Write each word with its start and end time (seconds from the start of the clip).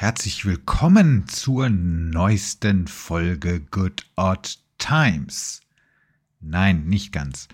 herzlich 0.00 0.44
willkommen 0.44 1.26
zur 1.26 1.68
neuesten 1.70 2.86
Folge 2.86 3.58
Good 3.58 4.06
Odd 4.14 4.58
Times. 4.78 5.60
Nein, 6.38 6.84
nicht 6.84 7.10
ganz. 7.10 7.48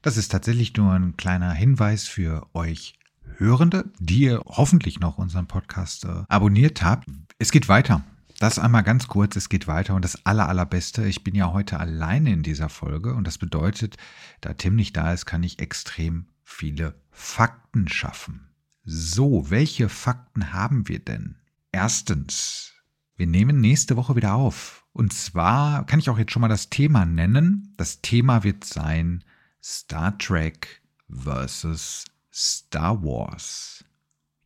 Das 0.00 0.16
ist 0.16 0.32
tatsächlich 0.32 0.74
nur 0.78 0.94
ein 0.94 1.18
kleiner 1.18 1.52
Hinweis 1.52 2.08
für 2.08 2.48
euch 2.54 2.98
Hörende, 3.36 3.84
die 3.98 4.20
ihr 4.20 4.40
hoffentlich 4.46 4.98
noch 4.98 5.18
unseren 5.18 5.46
Podcast 5.46 6.06
äh, 6.06 6.24
abonniert 6.28 6.82
habt. 6.82 7.06
Es 7.38 7.52
geht 7.52 7.68
weiter. 7.68 8.02
Das 8.38 8.58
einmal 8.58 8.82
ganz 8.82 9.06
kurz, 9.06 9.36
es 9.36 9.50
geht 9.50 9.66
weiter 9.66 9.94
und 9.94 10.02
das 10.02 10.24
aller, 10.24 10.48
allerbeste, 10.48 11.06
ich 11.06 11.22
bin 11.22 11.34
ja 11.34 11.52
heute 11.52 11.78
alleine 11.78 12.32
in 12.32 12.42
dieser 12.42 12.70
Folge 12.70 13.12
und 13.12 13.26
das 13.26 13.36
bedeutet, 13.36 13.98
da 14.40 14.54
Tim 14.54 14.74
nicht 14.74 14.96
da 14.96 15.12
ist, 15.12 15.26
kann 15.26 15.42
ich 15.42 15.58
extrem 15.58 16.28
viele 16.44 16.94
Fakten 17.10 17.88
schaffen. 17.88 18.48
So, 18.84 19.50
welche 19.50 19.90
Fakten 19.90 20.54
haben 20.54 20.88
wir 20.88 21.00
denn? 21.00 21.36
Erstens, 21.72 22.72
wir 23.16 23.26
nehmen 23.26 23.60
nächste 23.60 23.96
Woche 23.96 24.16
wieder 24.16 24.34
auf. 24.34 24.84
Und 24.92 25.12
zwar 25.12 25.86
kann 25.86 26.00
ich 26.00 26.10
auch 26.10 26.18
jetzt 26.18 26.32
schon 26.32 26.40
mal 26.40 26.48
das 26.48 26.70
Thema 26.70 27.04
nennen. 27.04 27.74
Das 27.76 28.00
Thema 28.00 28.42
wird 28.42 28.64
sein 28.64 29.22
Star 29.62 30.16
Trek 30.18 30.82
versus 31.08 32.04
Star 32.32 33.02
Wars. 33.02 33.84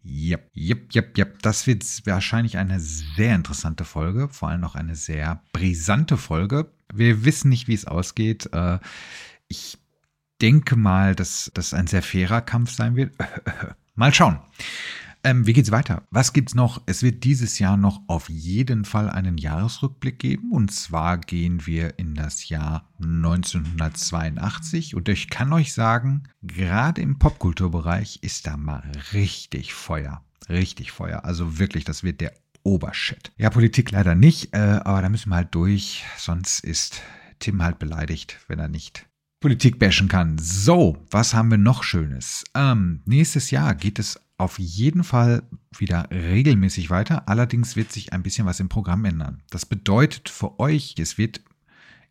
Yep, 0.04 0.50
yep, 0.54 0.94
yep, 0.94 1.16
yep. 1.16 1.42
Das 1.42 1.66
wird 1.66 1.84
wahrscheinlich 2.06 2.58
eine 2.58 2.78
sehr 2.78 3.34
interessante 3.34 3.84
Folge, 3.84 4.28
vor 4.28 4.50
allem 4.50 4.64
auch 4.64 4.74
eine 4.74 4.96
sehr 4.96 5.42
brisante 5.52 6.18
Folge. 6.18 6.70
Wir 6.92 7.24
wissen 7.24 7.48
nicht, 7.48 7.68
wie 7.68 7.74
es 7.74 7.86
ausgeht. 7.86 8.52
Äh, 8.52 8.80
ich 9.48 9.78
denke 10.42 10.76
mal, 10.76 11.14
dass 11.14 11.50
das 11.54 11.72
ein 11.72 11.86
sehr 11.86 12.02
fairer 12.02 12.42
Kampf 12.42 12.72
sein 12.72 12.96
wird. 12.96 13.14
Mal 13.94 14.12
schauen. 14.12 14.40
Ähm, 15.24 15.46
wie 15.46 15.54
geht's 15.54 15.70
weiter? 15.70 16.02
Was 16.10 16.34
gibt's 16.34 16.54
noch? 16.54 16.82
Es 16.84 17.02
wird 17.02 17.24
dieses 17.24 17.58
Jahr 17.58 17.78
noch 17.78 18.02
auf 18.08 18.28
jeden 18.28 18.84
Fall 18.84 19.08
einen 19.08 19.38
Jahresrückblick 19.38 20.18
geben. 20.18 20.52
Und 20.52 20.70
zwar 20.70 21.16
gehen 21.16 21.66
wir 21.66 21.98
in 21.98 22.14
das 22.14 22.50
Jahr 22.50 22.90
1982. 23.02 24.94
Und 24.94 25.08
ich 25.08 25.30
kann 25.30 25.50
euch 25.54 25.72
sagen, 25.72 26.24
gerade 26.42 27.00
im 27.00 27.18
Popkulturbereich 27.18 28.18
ist 28.20 28.46
da 28.46 28.58
mal 28.58 28.82
richtig 29.14 29.72
Feuer. 29.72 30.22
Richtig 30.50 30.92
Feuer. 30.92 31.24
Also 31.24 31.58
wirklich, 31.58 31.84
das 31.84 32.04
wird 32.04 32.20
der 32.20 32.34
Obershit. 32.62 33.32
Ja, 33.38 33.48
Politik 33.48 33.92
leider 33.92 34.14
nicht, 34.14 34.54
äh, 34.54 34.58
aber 34.58 35.00
da 35.00 35.08
müssen 35.08 35.30
wir 35.30 35.36
halt 35.36 35.54
durch. 35.54 36.04
Sonst 36.18 36.60
ist 36.60 37.00
Tim 37.38 37.62
halt 37.62 37.78
beleidigt, 37.78 38.40
wenn 38.46 38.58
er 38.58 38.68
nicht 38.68 39.06
Politik 39.40 39.78
bashen 39.78 40.08
kann. 40.08 40.38
So, 40.38 40.96
was 41.10 41.34
haben 41.34 41.50
wir 41.50 41.58
noch 41.58 41.82
Schönes? 41.82 42.44
Ähm, 42.54 43.02
nächstes 43.04 43.50
Jahr 43.50 43.74
geht 43.74 43.98
es 43.98 44.18
auf 44.36 44.58
jeden 44.58 45.04
Fall 45.04 45.48
wieder 45.76 46.08
regelmäßig 46.10 46.90
weiter. 46.90 47.28
Allerdings 47.28 47.76
wird 47.76 47.92
sich 47.92 48.12
ein 48.12 48.22
bisschen 48.22 48.46
was 48.46 48.60
im 48.60 48.68
Programm 48.68 49.04
ändern. 49.04 49.42
Das 49.50 49.66
bedeutet 49.66 50.28
für 50.28 50.58
euch, 50.58 50.94
es 50.98 51.18
wird 51.18 51.40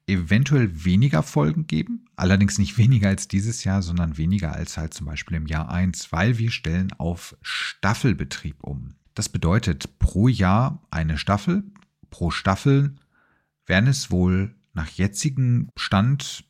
eventuell 0.08 0.86
weniger 0.86 1.24
Folgen 1.24 1.68
geben. 1.68 2.06
Allerdings 2.16 2.58
nicht 2.58 2.78
weniger 2.78 3.10
als 3.10 3.28
dieses 3.28 3.64
Jahr, 3.64 3.82
sondern 3.82 4.18
weniger 4.18 4.54
als 4.54 4.78
halt 4.78 4.94
zum 4.94 5.08
Beispiel 5.08 5.38
im 5.38 5.48
Jahr 5.48 5.70
1, 5.70 6.12
weil 6.12 6.38
wir 6.38 6.52
stellen 6.52 6.94
auf 6.94 7.36
Staffelbetrieb 7.42 8.64
um. 8.64 8.96
Das 9.14 9.30
bedeutet 9.30 10.00
pro 10.00 10.28
Jahr 10.28 10.82
eine 10.90 11.18
Staffel. 11.18 11.64
Pro 12.10 12.32
Staffel 12.32 12.96
werden 13.66 13.88
es 13.88 14.12
wohl 14.12 14.56
nach 14.74 14.90
jetzigem 14.90 15.70
Stand 15.78 16.46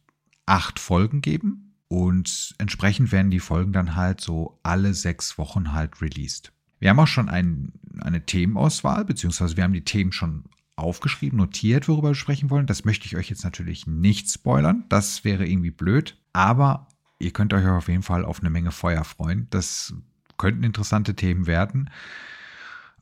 acht 0.45 0.79
Folgen 0.79 1.21
geben. 1.21 1.72
Und 1.93 2.55
entsprechend 2.57 3.11
werden 3.11 3.29
die 3.29 3.39
Folgen 3.39 3.71
dann 3.71 3.95
halt 3.95 4.19
so 4.19 4.57
alle 4.63 4.95
sechs 4.95 5.37
Wochen 5.37 5.73
halt 5.73 6.01
released. 6.01 6.51
Wir 6.79 6.89
haben 6.89 6.99
auch 6.99 7.05
schon 7.05 7.29
ein, 7.29 7.71
eine 8.01 8.25
Themenauswahl, 8.25 9.05
beziehungsweise 9.05 9.57
wir 9.57 9.63
haben 9.63 9.73
die 9.73 9.85
Themen 9.85 10.11
schon 10.11 10.45
aufgeschrieben, 10.75 11.37
notiert, 11.37 11.87
worüber 11.87 12.09
wir 12.09 12.15
sprechen 12.15 12.49
wollen. 12.49 12.65
Das 12.65 12.83
möchte 12.83 13.05
ich 13.05 13.15
euch 13.15 13.29
jetzt 13.29 13.43
natürlich 13.43 13.85
nicht 13.85 14.27
spoilern. 14.27 14.85
Das 14.89 15.23
wäre 15.23 15.45
irgendwie 15.45 15.69
blöd. 15.69 16.17
Aber 16.33 16.87
ihr 17.19 17.29
könnt 17.29 17.53
euch 17.53 17.63
auf 17.67 17.87
jeden 17.87 18.01
Fall 18.01 18.25
auf 18.25 18.39
eine 18.39 18.49
Menge 18.49 18.71
Feuer 18.71 19.03
freuen. 19.03 19.45
Das 19.51 19.93
könnten 20.39 20.63
interessante 20.63 21.13
Themen 21.13 21.45
werden. 21.45 21.91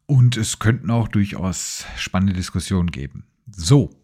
Und 0.06 0.36
es 0.36 0.60
könnten 0.60 0.92
auch 0.92 1.08
durchaus 1.08 1.86
spannende 1.96 2.34
Diskussionen 2.34 2.92
geben. 2.92 3.24
So, 3.56 4.01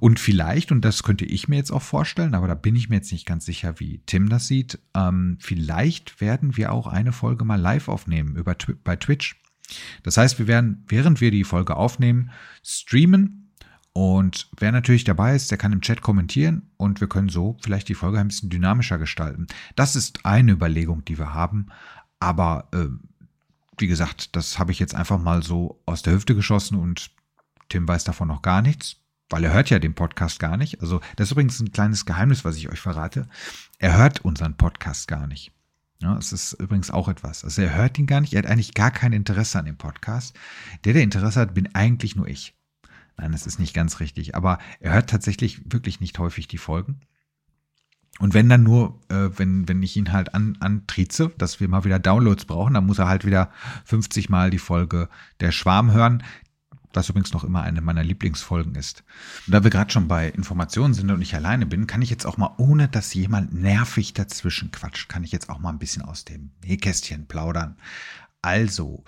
und 0.00 0.20
vielleicht, 0.20 0.72
und 0.72 0.84
das 0.84 1.02
könnte 1.02 1.24
ich 1.24 1.48
mir 1.48 1.56
jetzt 1.56 1.70
auch 1.70 1.82
vorstellen, 1.82 2.34
aber 2.34 2.48
da 2.48 2.54
bin 2.54 2.76
ich 2.76 2.88
mir 2.88 2.96
jetzt 2.96 3.12
nicht 3.12 3.26
ganz 3.26 3.44
sicher, 3.44 3.80
wie 3.80 4.02
Tim 4.06 4.28
das 4.28 4.46
sieht, 4.46 4.78
ähm, 4.94 5.38
vielleicht 5.40 6.20
werden 6.20 6.56
wir 6.56 6.72
auch 6.72 6.86
eine 6.86 7.12
Folge 7.12 7.44
mal 7.44 7.60
live 7.60 7.88
aufnehmen 7.88 8.36
über, 8.36 8.56
bei 8.84 8.96
Twitch. 8.96 9.40
Das 10.02 10.16
heißt, 10.16 10.38
wir 10.38 10.46
werden, 10.46 10.84
während 10.88 11.20
wir 11.20 11.30
die 11.30 11.44
Folge 11.44 11.76
aufnehmen, 11.76 12.30
streamen 12.62 13.52
und 13.92 14.48
wer 14.58 14.72
natürlich 14.72 15.04
dabei 15.04 15.34
ist, 15.34 15.50
der 15.50 15.58
kann 15.58 15.72
im 15.72 15.80
Chat 15.80 16.00
kommentieren 16.02 16.70
und 16.76 17.00
wir 17.00 17.08
können 17.08 17.28
so 17.28 17.56
vielleicht 17.62 17.88
die 17.88 17.94
Folge 17.94 18.18
ein 18.18 18.28
bisschen 18.28 18.50
dynamischer 18.50 18.98
gestalten. 18.98 19.46
Das 19.76 19.96
ist 19.96 20.24
eine 20.24 20.52
Überlegung, 20.52 21.04
die 21.04 21.18
wir 21.18 21.34
haben, 21.34 21.66
aber 22.20 22.68
äh, 22.72 22.86
wie 23.76 23.86
gesagt, 23.86 24.34
das 24.36 24.58
habe 24.58 24.72
ich 24.72 24.78
jetzt 24.78 24.94
einfach 24.94 25.20
mal 25.20 25.42
so 25.42 25.82
aus 25.86 26.02
der 26.02 26.14
Hüfte 26.14 26.34
geschossen 26.34 26.76
und 26.76 27.10
Tim 27.68 27.86
weiß 27.86 28.04
davon 28.04 28.28
noch 28.28 28.42
gar 28.42 28.62
nichts 28.62 28.96
weil 29.30 29.44
er 29.44 29.52
hört 29.52 29.70
ja 29.70 29.78
den 29.78 29.94
Podcast 29.94 30.38
gar 30.38 30.56
nicht. 30.56 30.80
Also 30.80 31.00
das 31.16 31.28
ist 31.28 31.32
übrigens 31.32 31.60
ein 31.60 31.72
kleines 31.72 32.06
Geheimnis, 32.06 32.44
was 32.44 32.56
ich 32.56 32.70
euch 32.70 32.80
verrate. 32.80 33.26
Er 33.78 33.96
hört 33.96 34.24
unseren 34.24 34.56
Podcast 34.56 35.08
gar 35.08 35.26
nicht. 35.26 35.52
Ja, 36.00 36.16
es 36.16 36.32
ist 36.32 36.52
übrigens 36.54 36.90
auch 36.90 37.08
etwas. 37.08 37.44
Also 37.44 37.62
er 37.62 37.74
hört 37.74 37.98
ihn 37.98 38.06
gar 38.06 38.20
nicht. 38.20 38.32
Er 38.34 38.38
hat 38.38 38.50
eigentlich 38.50 38.74
gar 38.74 38.90
kein 38.90 39.12
Interesse 39.12 39.58
an 39.58 39.64
dem 39.64 39.76
Podcast. 39.76 40.38
Der, 40.84 40.92
der 40.92 41.02
Interesse 41.02 41.40
hat, 41.40 41.54
bin 41.54 41.74
eigentlich 41.74 42.14
nur 42.14 42.28
ich. 42.28 42.54
Nein, 43.16 43.32
das 43.32 43.46
ist 43.46 43.58
nicht 43.58 43.74
ganz 43.74 43.98
richtig. 43.98 44.36
Aber 44.36 44.58
er 44.78 44.92
hört 44.92 45.10
tatsächlich 45.10 45.72
wirklich 45.72 46.00
nicht 46.00 46.18
häufig 46.18 46.46
die 46.46 46.58
Folgen. 46.58 47.00
Und 48.20 48.34
wenn 48.34 48.48
dann 48.48 48.62
nur, 48.62 49.00
äh, 49.08 49.30
wenn, 49.36 49.68
wenn 49.68 49.82
ich 49.82 49.96
ihn 49.96 50.12
halt 50.12 50.34
an, 50.34 50.56
antrieze, 50.60 51.30
dass 51.38 51.60
wir 51.60 51.68
mal 51.68 51.84
wieder 51.84 51.98
Downloads 51.98 52.46
brauchen, 52.46 52.74
dann 52.74 52.86
muss 52.86 52.98
er 52.98 53.08
halt 53.08 53.24
wieder 53.24 53.50
50 53.84 54.28
Mal 54.28 54.50
die 54.50 54.58
Folge 54.58 55.08
Der 55.40 55.52
Schwarm 55.52 55.92
hören 55.92 56.22
was 56.92 57.08
übrigens 57.08 57.32
noch 57.32 57.44
immer 57.44 57.62
eine 57.62 57.80
meiner 57.80 58.02
Lieblingsfolgen 58.02 58.74
ist. 58.74 59.04
Und 59.46 59.52
da 59.54 59.62
wir 59.62 59.70
gerade 59.70 59.90
schon 59.90 60.08
bei 60.08 60.28
Informationen 60.28 60.94
sind 60.94 61.10
und 61.10 61.22
ich 61.22 61.34
alleine 61.34 61.66
bin, 61.66 61.86
kann 61.86 62.02
ich 62.02 62.10
jetzt 62.10 62.26
auch 62.26 62.36
mal, 62.36 62.54
ohne 62.58 62.88
dass 62.88 63.14
jemand 63.14 63.52
nervig 63.52 64.14
dazwischen 64.14 64.70
quatscht, 64.70 65.08
kann 65.08 65.24
ich 65.24 65.32
jetzt 65.32 65.50
auch 65.50 65.58
mal 65.58 65.70
ein 65.70 65.78
bisschen 65.78 66.02
aus 66.02 66.24
dem 66.24 66.50
Nähkästchen 66.64 67.26
plaudern. 67.26 67.76
Also, 68.42 69.04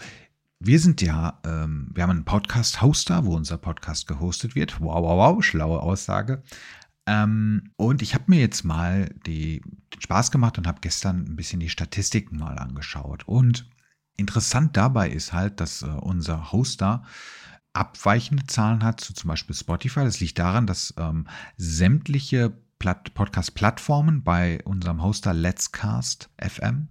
wir 0.58 0.78
sind 0.78 1.00
ja, 1.00 1.40
ähm, 1.46 1.90
wir 1.94 2.02
haben 2.02 2.10
einen 2.10 2.24
Podcast-Hoster, 2.24 3.24
wo 3.24 3.34
unser 3.34 3.56
Podcast 3.56 4.06
gehostet 4.06 4.54
wird. 4.54 4.80
Wow, 4.80 5.02
wow, 5.02 5.36
wow, 5.36 5.44
schlaue 5.44 5.80
Aussage. 5.80 6.42
Ähm, 7.06 7.72
und 7.76 8.02
ich 8.02 8.14
habe 8.14 8.24
mir 8.28 8.40
jetzt 8.40 8.62
mal 8.62 9.08
die, 9.26 9.62
den 9.94 10.00
Spaß 10.00 10.30
gemacht 10.30 10.58
und 10.58 10.66
habe 10.66 10.80
gestern 10.80 11.24
ein 11.26 11.36
bisschen 11.36 11.60
die 11.60 11.70
Statistiken 11.70 12.38
mal 12.38 12.58
angeschaut. 12.58 13.26
Und 13.26 13.68
interessant 14.16 14.76
dabei 14.76 15.08
ist 15.08 15.32
halt, 15.32 15.60
dass 15.60 15.82
äh, 15.82 15.86
unser 15.86 16.52
Hoster 16.52 17.04
abweichende 17.72 18.46
Zahlen 18.46 18.82
hat, 18.82 19.00
zu 19.00 19.14
zum 19.14 19.28
Beispiel 19.28 19.54
Spotify. 19.54 20.00
Das 20.00 20.20
liegt 20.20 20.38
daran, 20.38 20.66
dass 20.66 20.94
ähm, 20.98 21.26
sämtliche 21.56 22.52
Podcast-Plattformen 22.78 24.22
bei 24.22 24.60
unserem 24.64 25.02
Hoster 25.02 25.34
Let's 25.34 25.70
Cast 25.70 26.30
FM 26.40 26.88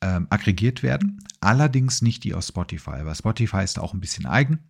ähm, 0.00 0.26
aggregiert 0.30 0.82
werden, 0.82 1.24
allerdings 1.40 2.02
nicht 2.02 2.24
die 2.24 2.34
aus 2.34 2.48
Spotify, 2.48 3.04
weil 3.04 3.14
Spotify 3.14 3.64
ist 3.64 3.78
auch 3.78 3.94
ein 3.94 4.00
bisschen 4.00 4.26
eigen. 4.26 4.60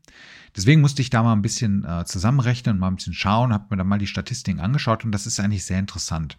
Deswegen 0.56 0.80
musste 0.80 1.02
ich 1.02 1.10
da 1.10 1.22
mal 1.22 1.32
ein 1.32 1.42
bisschen 1.42 1.84
äh, 1.84 2.04
zusammenrechnen 2.04 2.76
und 2.76 2.80
mal 2.80 2.88
ein 2.88 2.96
bisschen 2.96 3.14
schauen, 3.14 3.52
habe 3.52 3.66
mir 3.70 3.76
dann 3.76 3.88
mal 3.88 3.98
die 3.98 4.06
Statistiken 4.06 4.60
angeschaut 4.60 5.04
und 5.04 5.12
das 5.12 5.26
ist 5.26 5.40
eigentlich 5.40 5.64
sehr 5.64 5.80
interessant. 5.80 6.38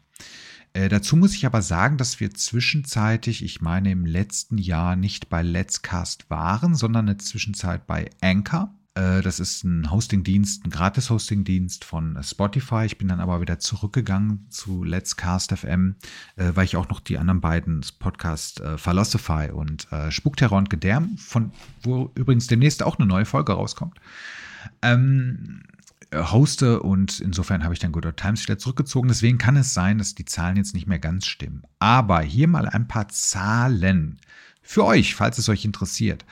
Äh, 0.74 0.90
dazu 0.90 1.18
muss 1.18 1.36
ich 1.36 1.46
aber 1.46 1.62
sagen, 1.62 1.98
dass 1.98 2.20
wir 2.20 2.34
zwischenzeitig, 2.34 3.44
ich 3.44 3.62
meine 3.62 3.92
im 3.92 4.06
letzten 4.06 4.58
Jahr 4.58 4.96
nicht 4.96 5.30
bei 5.30 5.42
Let's 5.42 5.82
Cast 5.82 6.30
waren, 6.30 6.74
sondern 6.74 7.08
eine 7.08 7.18
Zwischenzeit 7.18 7.86
bei 7.88 8.10
Anchor. 8.22 8.74
Äh, 8.96 9.22
das 9.22 9.40
ist 9.40 9.64
ein 9.64 9.92
Hosting-Dienst, 9.92 10.66
ein 10.66 10.70
Gratis-Hosting-Dienst 10.70 11.84
von 11.84 12.18
Spotify. 12.24 12.86
Ich 12.86 12.98
bin 12.98 13.10
dann 13.10 13.20
aber 13.20 13.42
wieder 13.42 13.60
zurückgegangen 13.60 14.48
zu 14.50 14.84
Let's 14.84 15.18
Cast 15.18 15.52
FM, 15.52 15.96
äh, 16.38 16.52
weil 16.56 16.66
ich 16.66 16.78
auch 16.78 16.90
noch 16.90 17.02
die 17.02 17.18
anderen 17.18 17.42
beiden 17.42 17.86
Podcasts 18.00 18.60
äh, 18.62 18.78
Philosophy 18.78 19.52
und 19.52 19.88
Spukterror 20.10 20.58
und 20.58 20.70
Gedärm, 20.70 21.18
von 21.18 21.52
wo 21.84 22.12
übrigens 22.16 22.48
demnächst 22.48 22.82
auch 22.82 22.98
eine 22.98 23.08
neue 23.08 23.26
Folge 23.26 23.54
rauskommt, 23.54 24.00
ähm, 24.82 25.64
hoste 26.14 26.82
und 26.82 27.20
insofern 27.20 27.64
habe 27.64 27.74
ich 27.74 27.80
dann 27.80 27.92
Good 27.92 28.06
Old 28.06 28.18
Times 28.18 28.44
wieder 28.44 28.58
zurückgezogen. 28.58 29.10
Deswegen 29.10 29.38
kann 29.38 29.58
es 29.58 29.74
sein, 29.74 29.98
dass 29.98 30.16
die 30.16 30.26
Zahlen 30.26 30.58
jetzt 30.58 30.74
nicht 30.74 30.88
mehr 30.88 31.00
ganz 31.00 31.26
stimmen. 31.26 31.64
Aber 31.80 32.22
hier 32.22 32.48
mal 32.48 32.70
ein 32.70 32.88
paar 32.88 33.10
Zahlen 33.10 34.20
für 34.62 34.86
euch, 34.86 35.16
falls 35.16 35.38
es 35.38 35.50
euch 35.50 35.66
interessiert. 35.66 36.26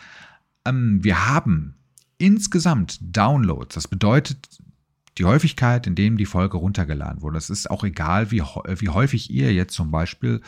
Ähm, 0.66 1.04
wir 1.04 1.28
haben 1.28 1.76
insgesamt 2.24 3.00
Downloads, 3.02 3.76
das 3.76 3.90
bedeutet 3.90 4.48
die 5.18 5.26
Häufigkeit, 5.26 5.86
in 5.86 5.94
dem 5.94 6.18
die 6.18 6.26
Folge 6.26 6.58
runtergeladen 6.58 7.22
wurde. 7.22 7.38
Es 7.38 7.50
ist 7.50 7.70
auch 7.70 7.84
egal, 7.84 8.32
wie, 8.32 8.40
wie 8.40 8.90
häufig 8.90 9.30
ihr 9.30 9.54
jetzt 9.54 9.74
zum 9.74 9.92
Beispiel 9.92 10.42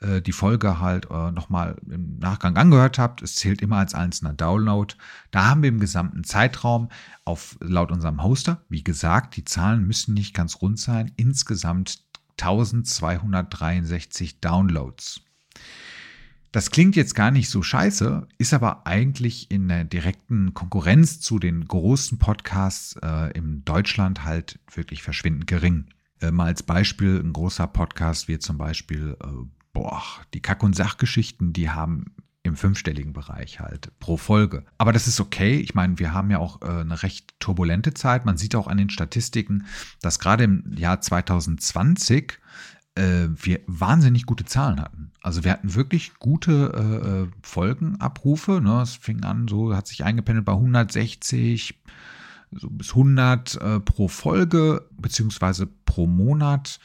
äh, 0.00 0.20
die 0.20 0.32
Folge 0.32 0.78
halt 0.78 1.06
äh, 1.10 1.30
nochmal 1.32 1.76
im 1.90 2.18
Nachgang 2.18 2.58
angehört 2.58 2.98
habt. 2.98 3.22
Es 3.22 3.34
zählt 3.34 3.62
immer 3.62 3.78
als 3.78 3.94
einzelner 3.94 4.34
Download. 4.34 4.94
Da 5.30 5.46
haben 5.46 5.62
wir 5.62 5.70
im 5.70 5.80
gesamten 5.80 6.22
Zeitraum 6.22 6.90
auf 7.24 7.56
laut 7.60 7.90
unserem 7.90 8.22
Hoster, 8.22 8.62
wie 8.68 8.84
gesagt, 8.84 9.36
die 9.36 9.44
Zahlen 9.44 9.86
müssen 9.86 10.12
nicht 10.12 10.34
ganz 10.34 10.60
rund 10.60 10.78
sein, 10.78 11.12
insgesamt 11.16 12.04
1263 12.38 14.40
Downloads. 14.40 15.22
Das 16.52 16.70
klingt 16.70 16.96
jetzt 16.96 17.14
gar 17.14 17.30
nicht 17.30 17.48
so 17.48 17.62
scheiße, 17.62 18.28
ist 18.36 18.52
aber 18.52 18.86
eigentlich 18.86 19.50
in 19.50 19.68
der 19.68 19.84
direkten 19.84 20.52
Konkurrenz 20.52 21.18
zu 21.18 21.38
den 21.38 21.66
großen 21.66 22.18
Podcasts 22.18 22.94
äh, 23.02 23.30
in 23.32 23.64
Deutschland 23.64 24.24
halt 24.24 24.60
wirklich 24.70 25.02
verschwindend 25.02 25.46
gering. 25.46 25.86
Äh, 26.20 26.30
mal 26.30 26.44
als 26.46 26.62
Beispiel, 26.62 27.18
ein 27.18 27.32
großer 27.32 27.66
Podcast 27.66 28.28
wie 28.28 28.38
zum 28.38 28.58
Beispiel, 28.58 29.16
äh, 29.24 29.26
boah, 29.72 30.02
die 30.34 30.42
Kack- 30.42 30.62
und 30.62 30.76
Sachgeschichten, 30.76 31.54
die 31.54 31.70
haben 31.70 32.14
im 32.42 32.56
fünfstelligen 32.56 33.14
Bereich 33.14 33.60
halt 33.60 33.90
pro 33.98 34.18
Folge. 34.18 34.66
Aber 34.76 34.92
das 34.92 35.06
ist 35.06 35.20
okay. 35.20 35.56
Ich 35.56 35.74
meine, 35.74 35.98
wir 35.98 36.12
haben 36.12 36.30
ja 36.30 36.38
auch 36.38 36.60
äh, 36.60 36.66
eine 36.66 37.02
recht 37.02 37.34
turbulente 37.38 37.94
Zeit. 37.94 38.26
Man 38.26 38.36
sieht 38.36 38.56
auch 38.56 38.66
an 38.66 38.76
den 38.76 38.90
Statistiken, 38.90 39.64
dass 40.02 40.18
gerade 40.18 40.44
im 40.44 40.74
Jahr 40.76 41.00
2020 41.00 42.38
äh, 42.94 43.28
wir 43.34 43.60
wahnsinnig 43.66 44.26
gute 44.26 44.44
Zahlen 44.44 44.80
hatten. 44.80 45.12
Also 45.22 45.44
wir 45.44 45.52
hatten 45.52 45.74
wirklich 45.74 46.14
gute 46.18 46.72
äh, 46.74 47.08
äh, 47.08 47.28
Folgenabrufe. 47.42 48.60
Ne? 48.60 48.82
Es 48.82 48.96
fing 48.96 49.24
an, 49.24 49.48
so 49.48 49.74
hat 49.74 49.86
sich 49.86 50.04
eingependelt 50.04 50.44
bei 50.44 50.52
160 50.52 51.80
so 52.54 52.68
bis 52.70 52.90
100 52.90 53.54
äh, 53.54 53.80
pro 53.80 54.08
Folge 54.08 54.86
beziehungsweise 54.92 55.66
pro 55.66 56.06
Monat. 56.06 56.80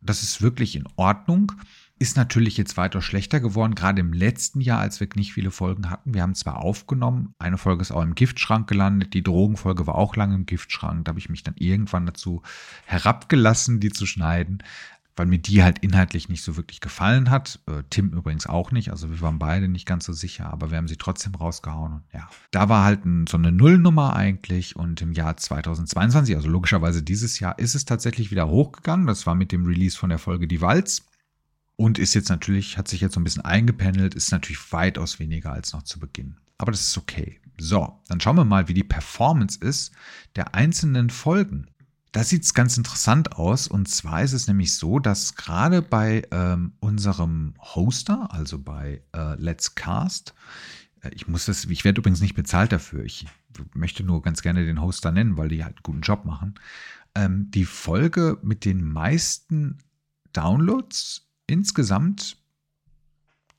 Das 0.00 0.22
ist 0.22 0.42
wirklich 0.42 0.74
in 0.74 0.88
Ordnung. 0.96 1.52
Ist 1.98 2.16
natürlich 2.16 2.56
jetzt 2.56 2.76
weiter 2.76 3.00
schlechter 3.00 3.38
geworden, 3.38 3.76
gerade 3.76 4.00
im 4.00 4.12
letzten 4.12 4.60
Jahr, 4.60 4.80
als 4.80 4.98
wir 4.98 5.08
nicht 5.14 5.32
viele 5.32 5.52
Folgen 5.52 5.88
hatten. 5.88 6.14
Wir 6.14 6.22
haben 6.22 6.34
zwar 6.34 6.56
aufgenommen, 6.56 7.36
eine 7.38 7.58
Folge 7.58 7.82
ist 7.82 7.92
auch 7.92 8.02
im 8.02 8.16
Giftschrank 8.16 8.66
gelandet, 8.68 9.14
die 9.14 9.22
Drogenfolge 9.22 9.86
war 9.86 9.94
auch 9.94 10.16
lange 10.16 10.34
im 10.34 10.44
Giftschrank. 10.44 11.04
Da 11.04 11.10
habe 11.10 11.20
ich 11.20 11.28
mich 11.28 11.44
dann 11.44 11.54
irgendwann 11.56 12.06
dazu 12.06 12.42
herabgelassen, 12.86 13.78
die 13.78 13.90
zu 13.90 14.06
schneiden 14.06 14.64
weil 15.16 15.26
mir 15.26 15.38
die 15.38 15.62
halt 15.62 15.78
inhaltlich 15.80 16.28
nicht 16.28 16.42
so 16.42 16.56
wirklich 16.56 16.80
gefallen 16.80 17.30
hat. 17.30 17.60
Äh, 17.66 17.82
Tim 17.90 18.10
übrigens 18.12 18.46
auch 18.46 18.70
nicht. 18.70 18.90
Also 18.90 19.10
wir 19.10 19.20
waren 19.20 19.38
beide 19.38 19.68
nicht 19.68 19.86
ganz 19.86 20.06
so 20.06 20.12
sicher, 20.12 20.50
aber 20.52 20.70
wir 20.70 20.78
haben 20.78 20.88
sie 20.88 20.96
trotzdem 20.96 21.34
rausgehauen. 21.34 21.92
Und 21.92 22.02
ja, 22.12 22.28
da 22.50 22.68
war 22.68 22.84
halt 22.84 23.04
ein, 23.04 23.26
so 23.26 23.36
eine 23.36 23.52
Nullnummer 23.52 24.16
eigentlich. 24.16 24.76
Und 24.76 25.02
im 25.02 25.12
Jahr 25.12 25.36
2022, 25.36 26.34
also 26.34 26.48
logischerweise 26.48 27.02
dieses 27.02 27.40
Jahr, 27.40 27.58
ist 27.58 27.74
es 27.74 27.84
tatsächlich 27.84 28.30
wieder 28.30 28.48
hochgegangen. 28.48 29.06
Das 29.06 29.26
war 29.26 29.34
mit 29.34 29.52
dem 29.52 29.66
Release 29.66 29.96
von 29.98 30.08
der 30.08 30.18
Folge 30.18 30.48
Die 30.48 30.60
Walz. 30.60 31.02
Und 31.76 31.98
ist 31.98 32.14
jetzt 32.14 32.28
natürlich, 32.28 32.78
hat 32.78 32.88
sich 32.88 33.00
jetzt 33.00 33.14
so 33.14 33.20
ein 33.20 33.24
bisschen 33.24 33.44
eingependelt, 33.44 34.14
ist 34.14 34.30
natürlich 34.30 34.72
weitaus 34.72 35.18
weniger 35.18 35.52
als 35.52 35.72
noch 35.72 35.82
zu 35.82 35.98
Beginn. 35.98 36.36
Aber 36.58 36.70
das 36.70 36.82
ist 36.82 36.96
okay. 36.96 37.40
So, 37.58 38.00
dann 38.08 38.20
schauen 38.20 38.36
wir 38.36 38.44
mal, 38.44 38.68
wie 38.68 38.74
die 38.74 38.84
Performance 38.84 39.58
ist 39.60 39.92
der 40.36 40.54
einzelnen 40.54 41.10
Folgen. 41.10 41.68
Da 42.12 42.22
sieht 42.24 42.44
es 42.44 42.52
ganz 42.52 42.76
interessant 42.76 43.36
aus. 43.36 43.66
Und 43.66 43.88
zwar 43.88 44.22
ist 44.22 44.34
es 44.34 44.46
nämlich 44.46 44.76
so, 44.76 44.98
dass 44.98 45.34
gerade 45.34 45.80
bei 45.80 46.22
ähm, 46.30 46.74
unserem 46.78 47.54
Hoster, 47.58 48.32
also 48.32 48.58
bei 48.58 49.02
äh, 49.14 49.34
Let's 49.36 49.74
Cast, 49.74 50.34
äh, 51.00 51.10
ich 51.14 51.26
muss 51.26 51.46
das, 51.46 51.64
ich 51.64 51.84
werde 51.84 52.00
übrigens 52.00 52.20
nicht 52.20 52.34
bezahlt 52.34 52.70
dafür. 52.70 53.02
Ich 53.04 53.26
möchte 53.74 54.04
nur 54.04 54.22
ganz 54.22 54.42
gerne 54.42 54.66
den 54.66 54.80
Hoster 54.80 55.10
nennen, 55.10 55.38
weil 55.38 55.48
die 55.48 55.64
halt 55.64 55.76
einen 55.76 55.82
guten 55.82 56.02
Job 56.02 56.26
machen. 56.26 56.54
Ähm, 57.14 57.50
die 57.50 57.64
Folge 57.64 58.38
mit 58.42 58.66
den 58.66 58.84
meisten 58.84 59.78
Downloads 60.34 61.28
insgesamt 61.46 62.36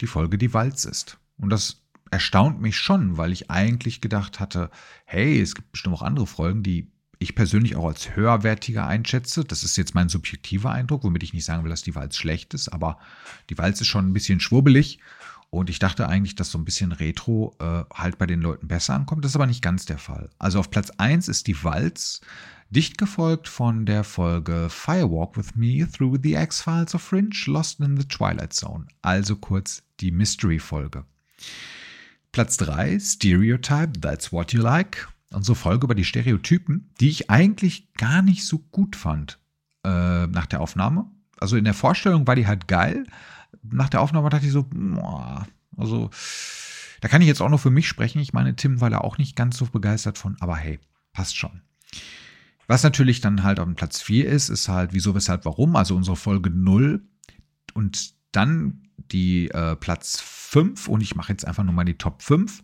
die 0.02 0.08
Folge 0.08 0.38
Die 0.38 0.54
Walz 0.54 0.86
ist. 0.86 1.18
Und 1.38 1.50
das 1.50 1.82
erstaunt 2.12 2.62
mich 2.62 2.78
schon, 2.78 3.18
weil 3.18 3.32
ich 3.32 3.50
eigentlich 3.50 4.00
gedacht 4.00 4.40
hatte, 4.40 4.70
hey, 5.06 5.42
es 5.42 5.56
gibt 5.56 5.72
bestimmt 5.72 5.96
auch 5.96 6.02
andere 6.04 6.28
Folgen, 6.28 6.62
die 6.62 6.93
ich 7.24 7.36
persönlich 7.36 7.76
auch 7.76 7.88
als 7.88 8.16
höherwertiger 8.16 8.86
einschätze. 8.86 9.44
Das 9.44 9.64
ist 9.64 9.78
jetzt 9.78 9.96
mein 9.96 10.10
subjektiver 10.10 10.72
Eindruck, 10.72 11.04
womit 11.04 11.24
ich 11.24 11.34
nicht 11.34 11.46
sagen 11.46 11.64
will, 11.64 11.70
dass 11.70 11.82
die 11.82 11.96
Walz 11.96 12.18
schlecht 12.18 12.54
ist, 12.54 12.70
aber 12.70 13.00
die 13.50 13.58
Walz 13.58 13.82
ist 13.82 13.88
schon 13.88 14.08
ein 14.08 14.14
bisschen 14.14 14.40
schwurbelig 14.40 15.00
und 15.54 15.70
ich 15.70 15.78
dachte 15.78 16.10
eigentlich, 16.10 16.34
dass 16.34 16.50
so 16.50 16.58
ein 16.58 16.66
bisschen 16.66 16.92
Retro 16.92 17.56
äh, 17.60 17.84
halt 17.94 18.18
bei 18.18 18.26
den 18.26 18.42
Leuten 18.42 18.68
besser 18.68 18.96
ankommt. 18.96 19.24
Das 19.24 19.34
ist 19.34 19.36
aber 19.36 19.46
nicht 19.46 19.62
ganz 19.62 19.86
der 19.86 20.00
Fall. 20.00 20.30
Also 20.40 20.60
auf 20.60 20.72
Platz 20.72 20.90
1 20.98 21.28
ist 21.28 21.46
die 21.46 21.64
Walz, 21.64 22.22
dicht 22.72 22.98
gefolgt 22.98 23.48
von 23.48 23.86
der 23.86 24.04
Folge 24.04 24.68
Firewalk 24.70 25.38
with 25.38 25.56
Me 25.56 25.88
Through 25.88 26.18
the 26.24 26.34
X-Files 26.34 26.96
of 26.96 27.04
Fringe 27.04 27.36
Lost 27.46 27.80
in 27.82 27.98
the 27.98 28.08
Twilight 28.08 28.54
Zone. 28.54 28.88
Also 29.04 29.36
kurz 29.36 29.84
die 30.00 30.12
Mystery-Folge. 30.12 31.06
Platz 32.32 32.58
3, 32.58 32.98
Stereotype, 33.00 34.02
That's 34.02 34.32
What 34.32 34.54
You 34.54 34.62
Like 34.64 35.08
unsere 35.34 35.56
Folge 35.56 35.86
über 35.86 35.96
die 35.96 36.06
Stereotypen, 36.06 36.92
die 37.00 37.10
ich 37.10 37.30
eigentlich 37.30 37.94
gar 37.94 38.22
nicht 38.22 38.46
so 38.46 38.60
gut 38.60 38.96
fand 38.96 39.40
äh, 39.86 40.28
nach 40.28 40.46
der 40.46 40.62
Aufnahme. 40.62 41.10
Also 41.40 41.58
in 41.58 41.66
der 41.66 41.74
Vorstellung 41.74 42.28
war 42.28 42.36
die 42.36 42.48
halt 42.48 42.68
geil. 42.68 43.06
Nach 43.64 43.90
der 43.90 44.02
Aufnahme 44.02 44.30
dachte 44.30 44.46
ich 44.46 44.52
so, 44.52 44.66
boah, 44.70 45.48
also 45.78 46.10
da 47.02 47.08
kann 47.08 47.22
ich 47.22 47.28
jetzt 47.28 47.42
auch 47.42 47.50
nur 47.50 47.60
für 47.60 47.70
mich 47.70 47.88
sprechen. 47.88 48.20
Ich 48.20 48.34
meine, 48.34 48.56
Tim 48.56 48.80
war 48.80 48.90
da 48.90 49.00
auch 49.00 49.18
nicht 49.18 49.36
ganz 49.36 49.58
so 49.58 49.66
begeistert 49.66 50.18
von, 50.18 50.38
aber 50.40 50.56
hey, 50.56 50.80
passt 51.12 51.38
schon. 51.38 51.62
Was 52.68 52.84
natürlich 52.84 53.20
dann 53.20 53.44
halt 53.44 53.60
auf 53.60 53.68
Platz 53.76 54.02
4 54.02 54.28
ist, 54.28 54.50
ist 54.50 54.70
halt 54.70 54.94
wieso, 54.94 55.14
weshalb, 55.16 55.46
warum, 55.46 55.76
also 55.76 55.96
unsere 55.96 56.16
Folge 56.16 56.50
0 56.50 57.02
und 57.74 58.14
dann 58.32 58.84
die 58.98 59.50
äh, 59.52 59.76
Platz 59.76 60.22
5 60.22 60.88
und 60.88 61.02
ich 61.02 61.16
mache 61.16 61.32
jetzt 61.32 61.46
einfach 61.46 61.64
nur 61.64 61.74
mal 61.74 61.84
die 61.84 61.98
Top 61.98 62.22
5 62.22 62.64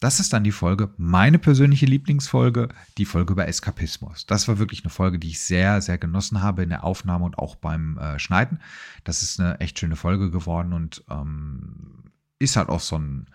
das 0.00 0.20
ist 0.20 0.32
dann 0.32 0.44
die 0.44 0.52
Folge, 0.52 0.94
meine 0.96 1.40
persönliche 1.40 1.86
Lieblingsfolge, 1.86 2.68
die 2.98 3.04
Folge 3.04 3.32
über 3.32 3.48
Eskapismus. 3.48 4.26
Das 4.26 4.46
war 4.46 4.58
wirklich 4.58 4.84
eine 4.84 4.90
Folge, 4.90 5.18
die 5.18 5.30
ich 5.30 5.40
sehr, 5.40 5.82
sehr 5.82 5.98
genossen 5.98 6.40
habe 6.40 6.62
in 6.62 6.68
der 6.68 6.84
Aufnahme 6.84 7.24
und 7.24 7.36
auch 7.38 7.56
beim 7.56 7.98
äh, 7.98 8.18
Schneiden. 8.20 8.60
Das 9.02 9.22
ist 9.22 9.40
eine 9.40 9.58
echt 9.60 9.78
schöne 9.78 9.96
Folge 9.96 10.30
geworden 10.30 10.72
und 10.72 11.02
ähm, 11.10 12.12
ist 12.38 12.56
halt 12.56 12.68
auch 12.68 12.80
so 12.80 12.96
ein, 12.96 13.26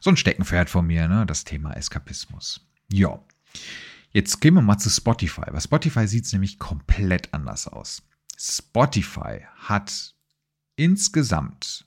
so 0.00 0.10
ein 0.10 0.16
Steckenpferd 0.16 0.68
von 0.68 0.84
mir, 0.84 1.06
ne? 1.06 1.26
das 1.26 1.44
Thema 1.44 1.76
Eskapismus. 1.76 2.66
Ja. 2.90 3.20
Jetzt 4.10 4.40
gehen 4.40 4.54
wir 4.54 4.62
mal 4.62 4.78
zu 4.78 4.90
Spotify. 4.90 5.48
Bei 5.52 5.60
Spotify 5.60 6.08
sieht 6.08 6.24
es 6.24 6.32
nämlich 6.32 6.58
komplett 6.58 7.32
anders 7.32 7.68
aus. 7.68 8.02
Spotify 8.36 9.46
hat 9.56 10.16
insgesamt 10.74 11.86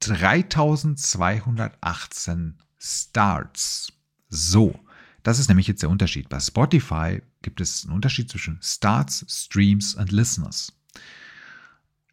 3218 0.00 2.58
Starts. 2.80 3.92
So, 4.28 4.78
das 5.22 5.38
ist 5.38 5.48
nämlich 5.48 5.66
jetzt 5.66 5.82
der 5.82 5.90
Unterschied. 5.90 6.28
Bei 6.28 6.40
Spotify 6.40 7.22
gibt 7.42 7.60
es 7.60 7.84
einen 7.84 7.94
Unterschied 7.94 8.30
zwischen 8.30 8.58
Starts, 8.62 9.24
Streams 9.28 9.94
und 9.94 10.12
Listeners. 10.12 10.72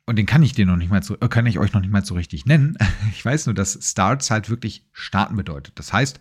Und 0.06 0.18
den 0.18 0.26
kann 0.26 0.44
ich 0.44 0.54
dir 0.54 0.66
noch 0.66 0.78
nicht 0.78 0.90
mal 0.90 1.04
so, 1.04 1.18
äh, 1.20 1.28
kann 1.28 1.46
ich 1.46 1.60
euch 1.60 1.74
noch 1.74 1.82
nicht 1.82 1.92
mal 1.92 2.06
so 2.06 2.16
richtig 2.16 2.46
nennen. 2.46 2.78
Ich 3.12 3.24
weiß 3.24 3.46
nur, 3.46 3.56
dass 3.56 3.78
Starts 3.82 4.30
halt 4.30 4.50
wirklich 4.50 4.86
starten 4.94 5.36
bedeutet. 5.36 5.78
Das 5.80 5.92
heißt, 5.92 6.20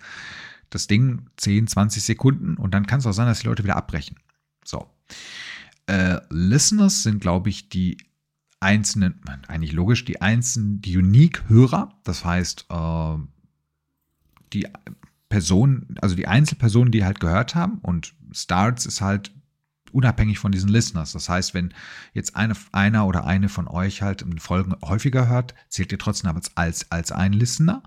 das 0.70 0.86
Ding 0.86 1.28
10, 1.36 1.68
20 1.68 2.02
Sekunden 2.02 2.56
und 2.56 2.74
dann 2.74 2.86
kann 2.86 2.98
es 3.00 3.06
auch 3.06 3.12
sein, 3.12 3.26
dass 3.26 3.40
die 3.40 3.46
Leute 3.46 3.64
wieder 3.64 3.76
abbrechen. 3.76 4.16
So. 4.64 4.90
Äh, 5.86 6.20
Listeners 6.30 7.04
sind, 7.04 7.20
glaube 7.20 7.48
ich, 7.48 7.68
die 7.68 7.98
einzelnen, 8.58 9.20
eigentlich 9.46 9.72
logisch, 9.72 10.04
die 10.04 10.20
einzelnen, 10.20 10.80
die 10.80 10.96
Unique-Hörer. 10.96 11.92
Das 12.02 12.24
heißt, 12.24 12.66
äh, 12.70 13.16
die 14.52 14.66
Personen, 15.28 15.96
also 16.00 16.14
die 16.14 16.28
Einzelpersonen, 16.28 16.92
die 16.92 17.04
halt 17.04 17.20
gehört 17.20 17.54
haben 17.54 17.78
und 17.82 18.14
Starts 18.32 18.86
ist 18.86 19.00
halt 19.00 19.32
unabhängig 19.92 20.38
von 20.38 20.52
diesen 20.52 20.68
Listeners. 20.68 21.12
Das 21.12 21.28
heißt, 21.28 21.54
wenn 21.54 21.72
jetzt 22.12 22.36
eine, 22.36 22.54
einer 22.72 23.06
oder 23.06 23.24
eine 23.24 23.48
von 23.48 23.66
euch 23.66 24.02
halt 24.02 24.24
Folgen 24.38 24.74
häufiger 24.84 25.28
hört, 25.28 25.54
zählt 25.68 25.92
ihr 25.92 25.98
trotzdem 25.98 26.34
als, 26.34 26.56
als, 26.56 26.90
als 26.90 27.12
ein 27.12 27.32
Listener 27.32 27.82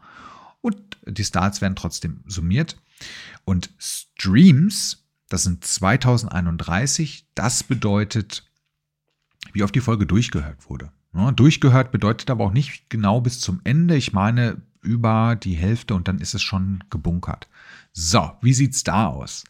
und 0.61 0.77
die 1.05 1.23
Starts 1.23 1.61
werden 1.61 1.75
trotzdem 1.75 2.21
summiert. 2.25 2.77
Und 3.45 3.69
Streams, 3.77 5.05
das 5.29 5.43
sind 5.43 5.63
2031, 5.63 7.27
das 7.35 7.63
bedeutet, 7.63 8.43
wie 9.53 9.63
oft 9.63 9.75
die 9.75 9.81
Folge 9.81 10.05
durchgehört 10.05 10.69
wurde. 10.69 10.91
Ja, 11.13 11.31
durchgehört 11.31 11.91
bedeutet 11.91 12.29
aber 12.29 12.45
auch 12.45 12.53
nicht 12.53 12.89
genau 12.89 13.21
bis 13.21 13.39
zum 13.39 13.61
Ende. 13.63 13.95
Ich 13.95 14.13
meine, 14.13 14.61
über 14.81 15.35
die 15.35 15.55
Hälfte 15.55 15.93
und 15.95 16.07
dann 16.07 16.19
ist 16.19 16.33
es 16.33 16.41
schon 16.41 16.83
gebunkert. 16.89 17.47
So, 17.91 18.31
wie 18.41 18.53
sieht's 18.53 18.83
da 18.83 19.07
aus? 19.07 19.43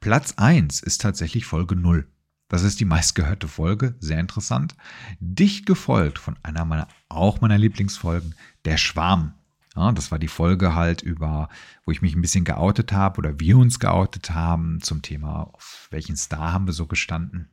Platz 0.00 0.34
1 0.36 0.80
ist 0.80 1.00
tatsächlich 1.00 1.44
Folge 1.44 1.76
0. 1.76 2.06
Das 2.48 2.62
ist 2.62 2.80
die 2.80 2.84
meistgehörte 2.84 3.46
Folge, 3.46 3.94
sehr 4.00 4.18
interessant. 4.18 4.74
Dicht 5.20 5.66
gefolgt 5.66 6.18
von 6.18 6.36
einer 6.42 6.64
meiner, 6.64 6.88
auch 7.08 7.40
meiner 7.40 7.58
Lieblingsfolgen, 7.58 8.34
Der 8.64 8.76
Schwarm. 8.76 9.34
Ja, 9.76 9.92
das 9.92 10.10
war 10.10 10.18
die 10.18 10.28
Folge 10.28 10.74
halt 10.74 11.00
über, 11.00 11.48
wo 11.84 11.92
ich 11.92 12.02
mich 12.02 12.16
ein 12.16 12.22
bisschen 12.22 12.44
geoutet 12.44 12.92
habe 12.92 13.18
oder 13.18 13.38
wir 13.38 13.56
uns 13.56 13.78
geoutet 13.78 14.30
haben 14.32 14.80
zum 14.82 15.00
Thema, 15.00 15.44
auf 15.52 15.86
welchen 15.92 16.16
Star 16.16 16.52
haben 16.52 16.66
wir 16.66 16.72
so 16.72 16.86
gestanden. 16.86 17.48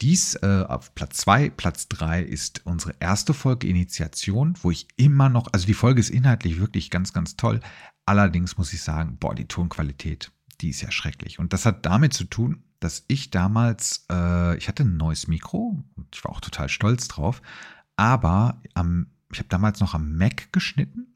Dies 0.00 0.34
äh, 0.36 0.64
auf 0.68 0.94
Platz 0.94 1.18
2, 1.18 1.50
Platz 1.50 1.88
3 1.88 2.22
ist 2.22 2.66
unsere 2.66 2.94
erste 2.98 3.34
Folge 3.34 3.68
Initiation, 3.68 4.54
wo 4.62 4.70
ich 4.70 4.88
immer 4.96 5.28
noch, 5.28 5.48
also 5.52 5.66
die 5.66 5.74
Folge 5.74 6.00
ist 6.00 6.10
inhaltlich 6.10 6.58
wirklich 6.58 6.90
ganz, 6.90 7.12
ganz 7.12 7.36
toll. 7.36 7.60
Allerdings 8.04 8.58
muss 8.58 8.72
ich 8.72 8.82
sagen, 8.82 9.16
boah, 9.18 9.34
die 9.34 9.46
Tonqualität, 9.46 10.32
die 10.60 10.70
ist 10.70 10.82
ja 10.82 10.90
schrecklich. 10.90 11.38
Und 11.38 11.52
das 11.52 11.66
hat 11.66 11.86
damit 11.86 12.14
zu 12.14 12.24
tun, 12.24 12.64
dass 12.80 13.04
ich 13.06 13.30
damals, 13.30 14.06
äh, 14.10 14.56
ich 14.56 14.66
hatte 14.66 14.82
ein 14.82 14.96
neues 14.96 15.28
Mikro 15.28 15.84
und 15.94 16.06
ich 16.14 16.24
war 16.24 16.32
auch 16.32 16.40
total 16.40 16.68
stolz 16.68 17.06
drauf, 17.06 17.40
aber 17.96 18.60
am, 18.74 19.06
ich 19.30 19.38
habe 19.38 19.48
damals 19.48 19.78
noch 19.78 19.94
am 19.94 20.16
Mac 20.16 20.52
geschnitten, 20.52 21.14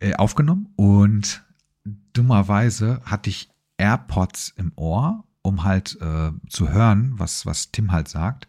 äh, 0.00 0.14
aufgenommen 0.14 0.72
und 0.74 1.44
dummerweise 2.12 3.00
hatte 3.04 3.30
ich 3.30 3.48
AirPods 3.78 4.54
im 4.56 4.72
Ohr 4.76 5.24
um 5.44 5.62
halt 5.62 6.00
äh, 6.00 6.32
zu 6.48 6.70
hören, 6.70 7.12
was, 7.16 7.44
was 7.44 7.70
Tim 7.70 7.92
halt 7.92 8.08
sagt. 8.08 8.48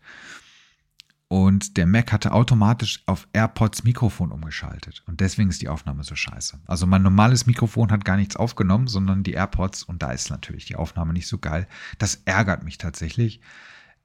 Und 1.28 1.76
der 1.76 1.88
Mac 1.88 2.14
hatte 2.14 2.32
automatisch 2.32 3.04
auf 3.06 3.28
AirPods 3.34 3.84
Mikrofon 3.84 4.32
umgeschaltet. 4.32 5.04
Und 5.06 5.20
deswegen 5.20 5.50
ist 5.50 5.62
die 5.62 5.68
Aufnahme 5.68 6.04
so 6.06 6.16
scheiße. 6.16 6.62
Also 6.66 6.88
mein 6.88 7.02
normales 7.02 7.46
Mikrofon 7.46 7.92
hat 7.92 8.06
gar 8.06 8.16
nichts 8.16 8.38
aufgenommen, 8.38 8.88
sondern 8.88 9.24
die 9.24 9.34
AirPods. 9.34 9.84
Und 9.84 10.04
da 10.04 10.12
ist 10.12 10.30
natürlich 10.30 10.66
die 10.66 10.78
Aufnahme 10.78 11.12
nicht 11.12 11.28
so 11.28 11.38
geil. 11.38 11.68
Das 11.98 12.22
ärgert 12.24 12.64
mich 12.64 12.78
tatsächlich. 12.78 13.42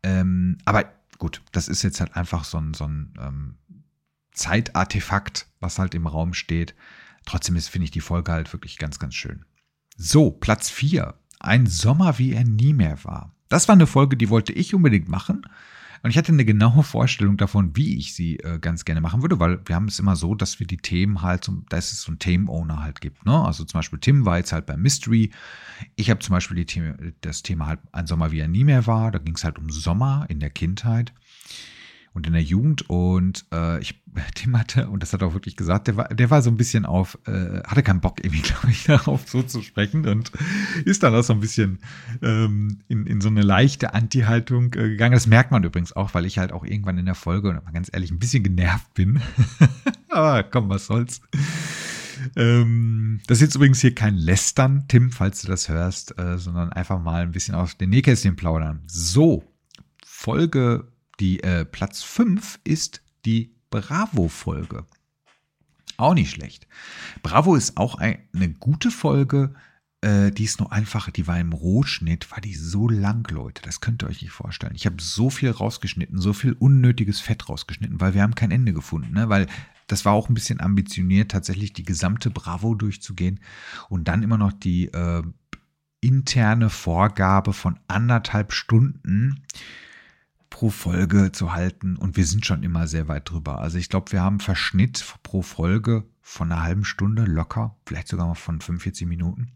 Ähm, 0.02 0.58
aber 0.64 0.92
gut, 1.18 1.42
das 1.52 1.68
ist 1.68 1.82
jetzt 1.82 2.00
halt 2.00 2.16
einfach 2.16 2.44
so 2.44 2.58
ein, 2.58 2.74
so 2.74 2.84
ein 2.84 3.14
ähm, 3.20 3.54
Zeitartefakt, 4.32 5.46
was 5.60 5.78
halt 5.78 5.94
im 5.94 6.08
Raum 6.08 6.34
steht. 6.34 6.74
Trotzdem 7.24 7.56
finde 7.56 7.84
ich 7.84 7.92
die 7.92 8.00
Folge 8.00 8.32
halt 8.32 8.52
wirklich 8.52 8.78
ganz, 8.78 8.98
ganz 8.98 9.14
schön. 9.14 9.44
So, 9.96 10.32
Platz 10.32 10.70
4. 10.70 11.14
Ein 11.40 11.66
Sommer, 11.66 12.18
wie 12.18 12.32
er 12.32 12.44
nie 12.44 12.72
mehr 12.72 13.02
war. 13.04 13.34
Das 13.48 13.66
war 13.66 13.74
eine 13.74 13.86
Folge, 13.86 14.16
die 14.16 14.28
wollte 14.28 14.52
ich 14.52 14.74
unbedingt 14.74 15.08
machen. 15.08 15.42
Und 16.02 16.10
ich 16.10 16.16
hatte 16.16 16.32
eine 16.32 16.44
genaue 16.44 16.82
Vorstellung 16.82 17.36
davon, 17.36 17.76
wie 17.76 17.98
ich 17.98 18.14
sie 18.14 18.38
äh, 18.38 18.58
ganz 18.58 18.84
gerne 18.84 19.02
machen 19.02 19.20
würde, 19.20 19.38
weil 19.38 19.60
wir 19.66 19.74
haben 19.74 19.88
es 19.88 19.98
immer 19.98 20.16
so, 20.16 20.34
dass 20.34 20.58
wir 20.58 20.66
die 20.66 20.78
Themen 20.78 21.20
halt, 21.20 21.44
so, 21.44 21.62
dass 21.68 21.92
es 21.92 22.02
so 22.02 22.10
einen 22.10 22.18
Themenowner 22.18 22.82
halt 22.82 23.02
gibt. 23.02 23.26
Ne? 23.26 23.38
Also 23.38 23.64
zum 23.64 23.78
Beispiel 23.78 23.98
Tim 23.98 24.24
war 24.24 24.38
jetzt 24.38 24.52
halt 24.52 24.64
beim 24.64 24.80
Mystery. 24.80 25.30
Ich 25.96 26.08
habe 26.08 26.20
zum 26.20 26.34
Beispiel 26.34 26.64
Thema, 26.64 26.94
das 27.20 27.42
Thema 27.42 27.66
halt 27.66 27.80
Ein 27.92 28.06
Sommer, 28.06 28.32
wie 28.32 28.40
er 28.40 28.48
nie 28.48 28.64
mehr 28.64 28.86
war. 28.86 29.10
Da 29.10 29.18
ging 29.18 29.34
es 29.34 29.44
halt 29.44 29.58
um 29.58 29.68
Sommer 29.68 30.24
in 30.28 30.40
der 30.40 30.50
Kindheit 30.50 31.12
und 32.12 32.26
in 32.26 32.32
der 32.32 32.42
Jugend. 32.42 32.88
Und 32.90 33.46
äh, 33.52 33.80
ich, 33.80 34.02
Tim 34.34 34.58
hatte, 34.58 34.88
und 34.88 35.02
das 35.02 35.12
hat 35.12 35.22
er 35.22 35.28
auch 35.28 35.34
wirklich 35.34 35.56
gesagt, 35.56 35.88
der 35.88 35.96
war, 35.96 36.08
der 36.08 36.30
war 36.30 36.42
so 36.42 36.50
ein 36.50 36.56
bisschen 36.56 36.84
auf, 36.84 37.18
äh, 37.26 37.62
hatte 37.64 37.82
keinen 37.82 38.00
Bock 38.00 38.18
irgendwie, 38.24 38.42
glaube 38.42 38.70
ich, 38.70 38.84
darauf 38.84 39.28
so 39.28 39.42
zu 39.42 39.62
sprechen 39.62 40.06
und 40.06 40.32
ist 40.84 41.02
dann 41.02 41.14
auch 41.14 41.22
so 41.22 41.32
ein 41.32 41.40
bisschen 41.40 41.78
ähm, 42.22 42.80
in, 42.88 43.06
in 43.06 43.20
so 43.20 43.28
eine 43.28 43.42
leichte 43.42 43.94
Anti-Haltung 43.94 44.66
äh, 44.74 44.90
gegangen. 44.90 45.12
Das 45.12 45.26
merkt 45.26 45.50
man 45.50 45.64
übrigens 45.64 45.94
auch, 45.94 46.14
weil 46.14 46.26
ich 46.26 46.38
halt 46.38 46.52
auch 46.52 46.64
irgendwann 46.64 46.98
in 46.98 47.06
der 47.06 47.14
Folge, 47.14 47.50
und 47.50 47.64
mal 47.64 47.72
ganz 47.72 47.90
ehrlich, 47.92 48.10
ein 48.10 48.18
bisschen 48.18 48.42
genervt 48.42 48.92
bin. 48.94 49.20
Aber 50.08 50.42
komm, 50.50 50.68
was 50.68 50.86
soll's. 50.86 51.20
Ähm, 52.36 53.20
das 53.26 53.38
ist 53.38 53.42
jetzt 53.42 53.54
übrigens 53.54 53.80
hier 53.80 53.94
kein 53.94 54.14
Lästern, 54.14 54.84
Tim, 54.88 55.10
falls 55.10 55.42
du 55.42 55.48
das 55.48 55.68
hörst, 55.68 56.18
äh, 56.18 56.36
sondern 56.36 56.70
einfach 56.70 57.00
mal 57.00 57.22
ein 57.22 57.32
bisschen 57.32 57.54
aus 57.54 57.78
den 57.78 57.90
Nähkästchen 57.90 58.36
plaudern. 58.36 58.82
So, 58.86 59.44
Folge 60.04 60.86
die 61.20 61.42
äh, 61.42 61.64
Platz 61.64 62.02
5 62.02 62.60
ist 62.64 63.02
die 63.24 63.54
Bravo-Folge. 63.70 64.86
Auch 65.96 66.14
nicht 66.14 66.30
schlecht. 66.30 66.66
Bravo 67.22 67.54
ist 67.54 67.76
auch 67.76 67.96
ein, 67.96 68.18
eine 68.34 68.48
gute 68.48 68.90
Folge. 68.90 69.54
Äh, 70.00 70.30
die 70.30 70.44
ist 70.44 70.58
nur 70.58 70.72
einfach, 70.72 71.10
die 71.10 71.26
war 71.26 71.38
im 71.38 71.52
Rohschnitt, 71.52 72.30
war 72.30 72.40
die 72.40 72.54
so 72.54 72.88
lang, 72.88 73.30
Leute. 73.30 73.60
Das 73.62 73.80
könnt 73.80 74.02
ihr 74.02 74.08
euch 74.08 74.22
nicht 74.22 74.32
vorstellen. 74.32 74.74
Ich 74.74 74.86
habe 74.86 74.96
so 74.98 75.28
viel 75.28 75.50
rausgeschnitten, 75.50 76.18
so 76.18 76.32
viel 76.32 76.54
unnötiges 76.54 77.20
Fett 77.20 77.48
rausgeschnitten, 77.48 78.00
weil 78.00 78.14
wir 78.14 78.22
haben 78.22 78.34
kein 78.34 78.50
Ende 78.50 78.72
gefunden. 78.72 79.12
Ne? 79.12 79.28
Weil 79.28 79.46
das 79.88 80.06
war 80.06 80.14
auch 80.14 80.30
ein 80.30 80.34
bisschen 80.34 80.60
ambitioniert, 80.60 81.30
tatsächlich 81.30 81.74
die 81.74 81.84
gesamte 81.84 82.30
Bravo 82.30 82.74
durchzugehen 82.74 83.40
und 83.90 84.08
dann 84.08 84.22
immer 84.22 84.38
noch 84.38 84.52
die 84.52 84.86
äh, 84.86 85.22
interne 86.00 86.70
Vorgabe 86.70 87.52
von 87.52 87.78
anderthalb 87.88 88.52
Stunden 88.52 89.42
pro 90.50 90.68
Folge 90.68 91.32
zu 91.32 91.52
halten 91.52 91.96
und 91.96 92.16
wir 92.16 92.26
sind 92.26 92.44
schon 92.44 92.62
immer 92.62 92.86
sehr 92.86 93.08
weit 93.08 93.30
drüber. 93.30 93.60
Also 93.60 93.78
ich 93.78 93.88
glaube, 93.88 94.12
wir 94.12 94.20
haben 94.20 94.40
Verschnitt 94.40 95.14
pro 95.22 95.42
Folge 95.42 96.04
von 96.20 96.52
einer 96.52 96.62
halben 96.62 96.84
Stunde 96.84 97.24
locker, 97.24 97.76
vielleicht 97.86 98.08
sogar 98.08 98.26
mal 98.26 98.34
von 98.34 98.60
45 98.60 99.06
Minuten. 99.06 99.52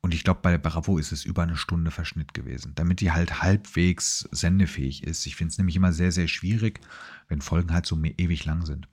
Und 0.00 0.14
ich 0.14 0.24
glaube, 0.24 0.40
bei 0.42 0.50
der 0.50 0.58
Bravo 0.58 0.96
ist 0.96 1.12
es 1.12 1.26
über 1.26 1.42
eine 1.42 1.56
Stunde 1.56 1.90
Verschnitt 1.90 2.32
gewesen, 2.32 2.72
damit 2.74 3.00
die 3.00 3.12
halt 3.12 3.42
halbwegs 3.42 4.26
sendefähig 4.32 5.04
ist. 5.04 5.26
Ich 5.26 5.36
finde 5.36 5.52
es 5.52 5.58
nämlich 5.58 5.76
immer 5.76 5.92
sehr, 5.92 6.10
sehr 6.10 6.26
schwierig, 6.26 6.80
wenn 7.28 7.42
Folgen 7.42 7.72
halt 7.72 7.84
so 7.84 8.00
ewig 8.02 8.44
lang 8.46 8.64
sind. 8.64 8.88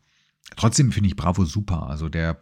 Trotzdem 0.57 0.91
finde 0.91 1.07
ich 1.07 1.15
Bravo 1.15 1.45
super. 1.45 1.87
Also 1.87 2.09
der, 2.09 2.39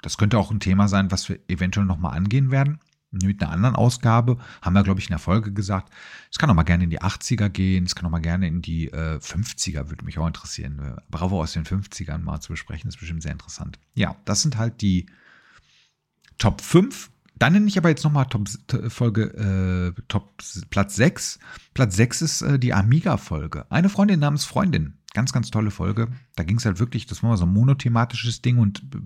das 0.00 0.16
könnte 0.16 0.38
auch 0.38 0.50
ein 0.50 0.60
Thema 0.60 0.88
sein, 0.88 1.10
was 1.10 1.28
wir 1.28 1.38
eventuell 1.48 1.86
nochmal 1.86 2.16
angehen 2.16 2.50
werden 2.50 2.80
mit 3.22 3.42
einer 3.42 3.52
anderen 3.52 3.76
Ausgabe, 3.76 4.38
haben 4.62 4.74
wir, 4.74 4.82
glaube 4.82 5.00
ich, 5.00 5.06
in 5.06 5.12
der 5.12 5.18
Folge 5.18 5.52
gesagt, 5.52 5.92
es 6.30 6.38
kann 6.38 6.50
auch 6.50 6.54
mal 6.54 6.62
gerne 6.64 6.84
in 6.84 6.90
die 6.90 7.00
80er 7.00 7.48
gehen, 7.48 7.84
es 7.84 7.94
kann 7.94 8.06
auch 8.06 8.10
mal 8.10 8.20
gerne 8.20 8.46
in 8.46 8.62
die 8.62 8.88
äh, 8.88 9.18
50er, 9.18 9.90
würde 9.90 10.04
mich 10.04 10.18
auch 10.18 10.26
interessieren. 10.26 10.78
Äh, 10.78 11.00
Bravo 11.10 11.40
aus 11.40 11.52
den 11.52 11.64
50ern 11.64 12.18
mal 12.18 12.40
zu 12.40 12.52
besprechen, 12.52 12.88
ist 12.88 12.98
bestimmt 12.98 13.22
sehr 13.22 13.32
interessant. 13.32 13.78
Ja, 13.94 14.16
das 14.24 14.42
sind 14.42 14.56
halt 14.56 14.80
die 14.80 15.06
Top 16.38 16.60
5. 16.60 17.10
Dann 17.36 17.52
nenne 17.52 17.66
ich 17.66 17.78
aber 17.78 17.88
jetzt 17.88 18.04
nochmal 18.04 18.26
Top, 18.26 18.48
Folge, 18.88 19.94
äh, 19.96 20.02
Top 20.08 20.36
Platz 20.70 20.96
6. 20.96 21.38
Platz 21.74 21.96
6 21.96 22.22
ist 22.22 22.42
äh, 22.42 22.58
die 22.58 22.72
Amiga-Folge. 22.72 23.66
Eine 23.70 23.88
Freundin 23.88 24.20
namens 24.20 24.44
Freundin. 24.44 24.94
Ganz, 25.14 25.32
ganz 25.32 25.50
tolle 25.50 25.70
Folge. 25.70 26.08
Da 26.36 26.44
ging 26.44 26.58
es 26.58 26.64
halt 26.64 26.78
wirklich, 26.78 27.06
das 27.06 27.22
war 27.22 27.30
mal 27.30 27.36
so 27.36 27.46
ein 27.46 27.52
monothematisches 27.52 28.42
Ding 28.42 28.58
und 28.58 28.82
äh, 28.94 28.98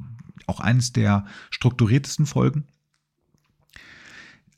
auch 0.47 0.61
eines 0.61 0.93
der 0.93 1.27
strukturiertesten 1.51 2.27
Folgen 2.27 2.67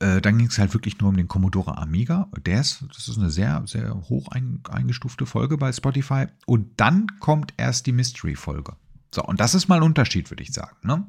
äh, 0.01 0.21
dann 0.21 0.39
ging 0.39 0.49
es 0.49 0.59
halt 0.59 0.75
wirklich 0.75 0.99
nur 0.99 1.11
um 1.11 1.17
den 1.17 1.29
Commodore 1.29 1.79
Amiga. 1.79 2.29
Der 2.45 2.61
ist, 2.61 2.85
das 2.89 3.07
ist 3.09 3.19
eine 3.19 3.31
sehr, 3.31 3.63
sehr 3.67 3.95
hoch 4.09 4.29
ein, 4.29 4.61
eingestufte 4.69 5.27
Folge 5.27 5.59
bei 5.59 5.73
Spotify. 5.73 6.27
Und 6.47 6.81
dann 6.81 7.07
kommt 7.21 7.53
erst 7.59 7.87
die 7.87 7.93
Mystery-Folge. 7.93 8.77
So, 9.15 9.23
und 9.23 9.41
das 9.41 9.55
ist 9.55 9.69
mal 9.69 9.77
ein 9.77 9.83
Unterschied, 9.83 10.31
würde 10.31 10.43
ich 10.43 10.53
sagen. 10.53 10.77
Ne? 10.83 11.07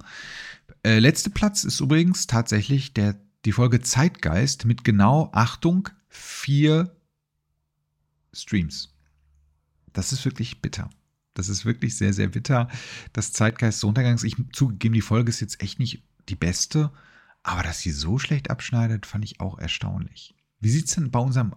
Äh, 0.84 1.00
letzter 1.00 1.30
Platz 1.30 1.64
ist 1.64 1.80
übrigens 1.80 2.28
tatsächlich 2.28 2.94
der, 2.94 3.16
die 3.46 3.54
Folge 3.54 3.82
Zeitgeist 3.82 4.66
mit 4.66 4.84
genau, 4.84 5.30
Achtung, 5.34 5.90
vier 6.10 6.94
Streams. 8.34 8.94
Das 9.94 10.12
ist 10.12 10.26
wirklich 10.26 10.62
bitter. 10.62 10.90
Das 11.34 11.48
ist 11.48 11.66
wirklich 11.66 11.96
sehr, 11.96 12.12
sehr 12.12 12.28
bitter. 12.28 12.68
Das 13.14 13.32
Zeitgeist 13.32 13.78
des 13.78 13.84
Untergangs. 13.86 14.24
Ich 14.24 14.36
zugegeben, 14.52 14.94
die 14.94 15.02
Folge 15.02 15.30
ist 15.30 15.40
jetzt 15.40 15.62
echt 15.62 15.80
nicht 15.80 16.04
die 16.28 16.36
beste. 16.36 16.92
Aber 17.44 17.64
dass 17.64 17.80
sie 17.80 17.92
so 17.92 18.20
schlecht 18.20 18.50
abschneidet, 18.50 19.06
fand 19.06 19.26
ich 19.26 19.40
auch 19.40 19.58
erstaunlich. 19.58 20.36
Wie 20.60 20.70
sieht 20.70 20.88
es 20.88 20.96
denn 20.96 21.12
bei 21.12 21.20
unserem 21.20 21.56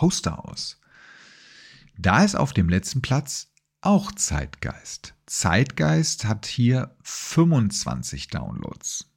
Hoster 0.00 0.48
aus? 0.48 0.80
Da 1.96 2.24
ist 2.24 2.36
auf 2.36 2.52
dem 2.52 2.68
letzten 2.68 3.02
Platz 3.02 3.48
auch 3.80 4.12
Zeitgeist. 4.12 5.14
Zeitgeist 5.26 6.24
hat 6.24 6.46
hier 6.46 6.96
25 7.02 8.28
Downloads. 8.28 9.10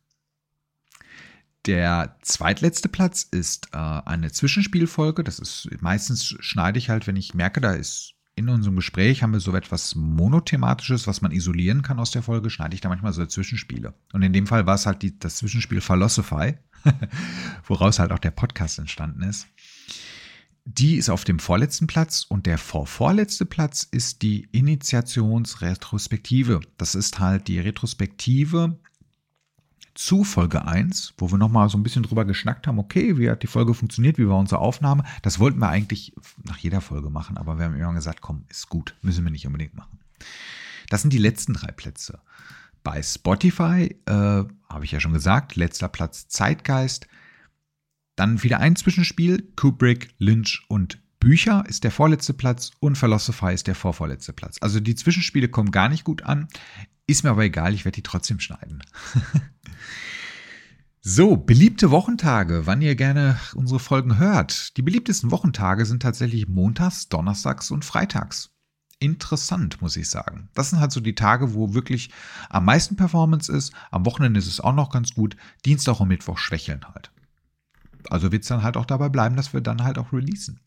Der 1.65 2.17
zweitletzte 2.21 2.87
Platz 2.87 3.23
ist 3.23 3.69
äh, 3.73 3.77
eine 3.77 4.31
Zwischenspielfolge. 4.31 5.23
Das 5.23 5.39
ist 5.39 5.69
meistens 5.81 6.25
schneide 6.25 6.79
ich 6.79 6.89
halt, 6.89 7.07
wenn 7.07 7.17
ich 7.17 7.33
merke, 7.33 7.61
da 7.61 7.73
ist 7.73 8.13
in 8.37 8.47
unserem 8.49 8.75
Gespräch 8.75 9.23
haben 9.23 9.33
wir 9.33 9.39
so 9.39 9.55
etwas 9.55 9.95
monothematisches, 9.95 11.07
was 11.07 11.21
man 11.21 11.31
isolieren 11.31 11.81
kann 11.81 11.97
aus 11.99 12.11
der 12.11 12.21
Folge, 12.21 12.51
schneide 12.51 12.75
ich 12.75 12.81
da 12.81 12.89
manchmal 12.89 13.11
so 13.11 13.25
Zwischenspiele. 13.25 13.95
Und 14.13 14.21
in 14.21 14.31
dem 14.31 14.45
Fall 14.45 14.67
war 14.67 14.75
es 14.75 14.85
halt 14.85 15.01
die, 15.01 15.17
das 15.17 15.37
Zwischenspiel 15.37 15.81
Philosophy, 15.81 16.53
woraus 17.65 17.97
halt 17.97 18.11
auch 18.11 18.19
der 18.19 18.29
Podcast 18.29 18.77
entstanden 18.77 19.23
ist. 19.23 19.47
Die 20.65 20.97
ist 20.97 21.09
auf 21.09 21.23
dem 21.23 21.39
vorletzten 21.39 21.87
Platz 21.87 22.27
und 22.29 22.45
der 22.45 22.59
vorvorletzte 22.59 23.45
Platz 23.45 23.87
ist 23.89 24.21
die 24.21 24.47
Initiationsretrospektive. 24.51 26.59
Das 26.77 26.93
ist 26.93 27.17
halt 27.19 27.47
die 27.47 27.59
Retrospektive 27.59 28.77
zu 29.97 30.23
Folge 30.23 30.65
1, 30.65 31.15
wo 31.17 31.31
wir 31.31 31.37
nochmal 31.37 31.69
so 31.69 31.77
ein 31.77 31.83
bisschen 31.83 32.03
drüber 32.03 32.23
geschnackt 32.23 32.67
haben, 32.67 32.77
okay, 32.77 33.17
wie 33.17 33.29
hat 33.29 33.41
die 33.41 33.47
Folge 33.47 33.73
funktioniert, 33.73 34.17
wie 34.17 34.27
war 34.27 34.37
unsere 34.37 34.61
Aufnahme. 34.61 35.03
Das 35.23 35.39
wollten 35.39 35.59
wir 35.59 35.69
eigentlich 35.69 36.13
nach 36.43 36.57
jeder 36.57 36.81
Folge 36.81 37.09
machen, 37.09 37.37
aber 37.37 37.57
wir 37.57 37.65
haben 37.65 37.75
immer 37.75 37.93
gesagt, 37.93 38.21
komm, 38.21 38.43
ist 38.49 38.69
gut, 38.69 38.95
müssen 39.01 39.23
wir 39.23 39.31
nicht 39.31 39.47
unbedingt 39.47 39.75
machen. 39.75 39.99
Das 40.89 41.01
sind 41.01 41.13
die 41.13 41.17
letzten 41.17 41.53
drei 41.53 41.71
Plätze. 41.71 42.19
Bei 42.83 43.01
Spotify, 43.01 43.95
äh, 44.05 44.11
habe 44.69 44.83
ich 44.83 44.91
ja 44.91 44.99
schon 44.99 45.13
gesagt, 45.13 45.55
letzter 45.55 45.89
Platz 45.89 46.27
Zeitgeist. 46.27 47.07
Dann 48.15 48.43
wieder 48.43 48.59
ein 48.59 48.75
Zwischenspiel, 48.75 49.51
Kubrick, 49.55 50.13
Lynch 50.19 50.63
und 50.67 50.99
Bücher 51.19 51.63
ist 51.67 51.83
der 51.83 51.91
vorletzte 51.91 52.33
Platz 52.33 52.71
und 52.79 52.97
Philosophy 52.97 53.53
ist 53.53 53.67
der 53.67 53.75
vorvorletzte 53.75 54.33
Platz. 54.33 54.57
Also 54.61 54.79
die 54.79 54.95
Zwischenspiele 54.95 55.49
kommen 55.49 55.71
gar 55.71 55.89
nicht 55.89 56.03
gut 56.03 56.23
an. 56.23 56.47
Ist 57.07 57.23
mir 57.23 57.29
aber 57.29 57.45
egal, 57.45 57.73
ich 57.73 57.85
werde 57.85 57.95
die 57.95 58.03
trotzdem 58.03 58.41
schneiden. 58.41 58.83
so, 61.01 61.37
beliebte 61.37 61.89
Wochentage, 61.89 62.65
wann 62.65 62.81
ihr 62.81 62.95
gerne 62.95 63.39
unsere 63.55 63.79
Folgen 63.79 64.17
hört. 64.17 64.75
Die 64.75 64.81
beliebtesten 64.81 65.31
Wochentage 65.31 65.85
sind 65.85 66.01
tatsächlich 66.01 66.49
montags, 66.49 67.07
donnerstags 67.07 67.71
und 67.71 67.85
freitags. 67.85 68.49
Interessant, 68.99 69.81
muss 69.81 69.95
ich 69.95 70.09
sagen. 70.09 70.49
Das 70.53 70.71
sind 70.71 70.79
halt 70.79 70.91
so 70.91 70.99
die 70.99 71.15
Tage, 71.15 71.53
wo 71.53 71.73
wirklich 71.73 72.09
am 72.49 72.65
meisten 72.65 72.97
Performance 72.97 73.51
ist. 73.51 73.71
Am 73.89 74.05
Wochenende 74.05 74.39
ist 74.39 74.47
es 74.47 74.59
auch 74.59 74.73
noch 74.73 74.89
ganz 74.89 75.13
gut. 75.13 75.37
Dienstag 75.65 76.01
und 76.01 76.09
Mittwoch 76.09 76.37
schwächeln 76.37 76.83
halt. 76.93 77.11
Also 78.09 78.31
wird 78.33 78.43
es 78.43 78.49
dann 78.49 78.63
halt 78.63 78.75
auch 78.75 78.85
dabei 78.85 79.07
bleiben, 79.07 79.37
dass 79.37 79.53
wir 79.53 79.61
dann 79.61 79.83
halt 79.83 79.97
auch 79.97 80.11
releasen. 80.11 80.59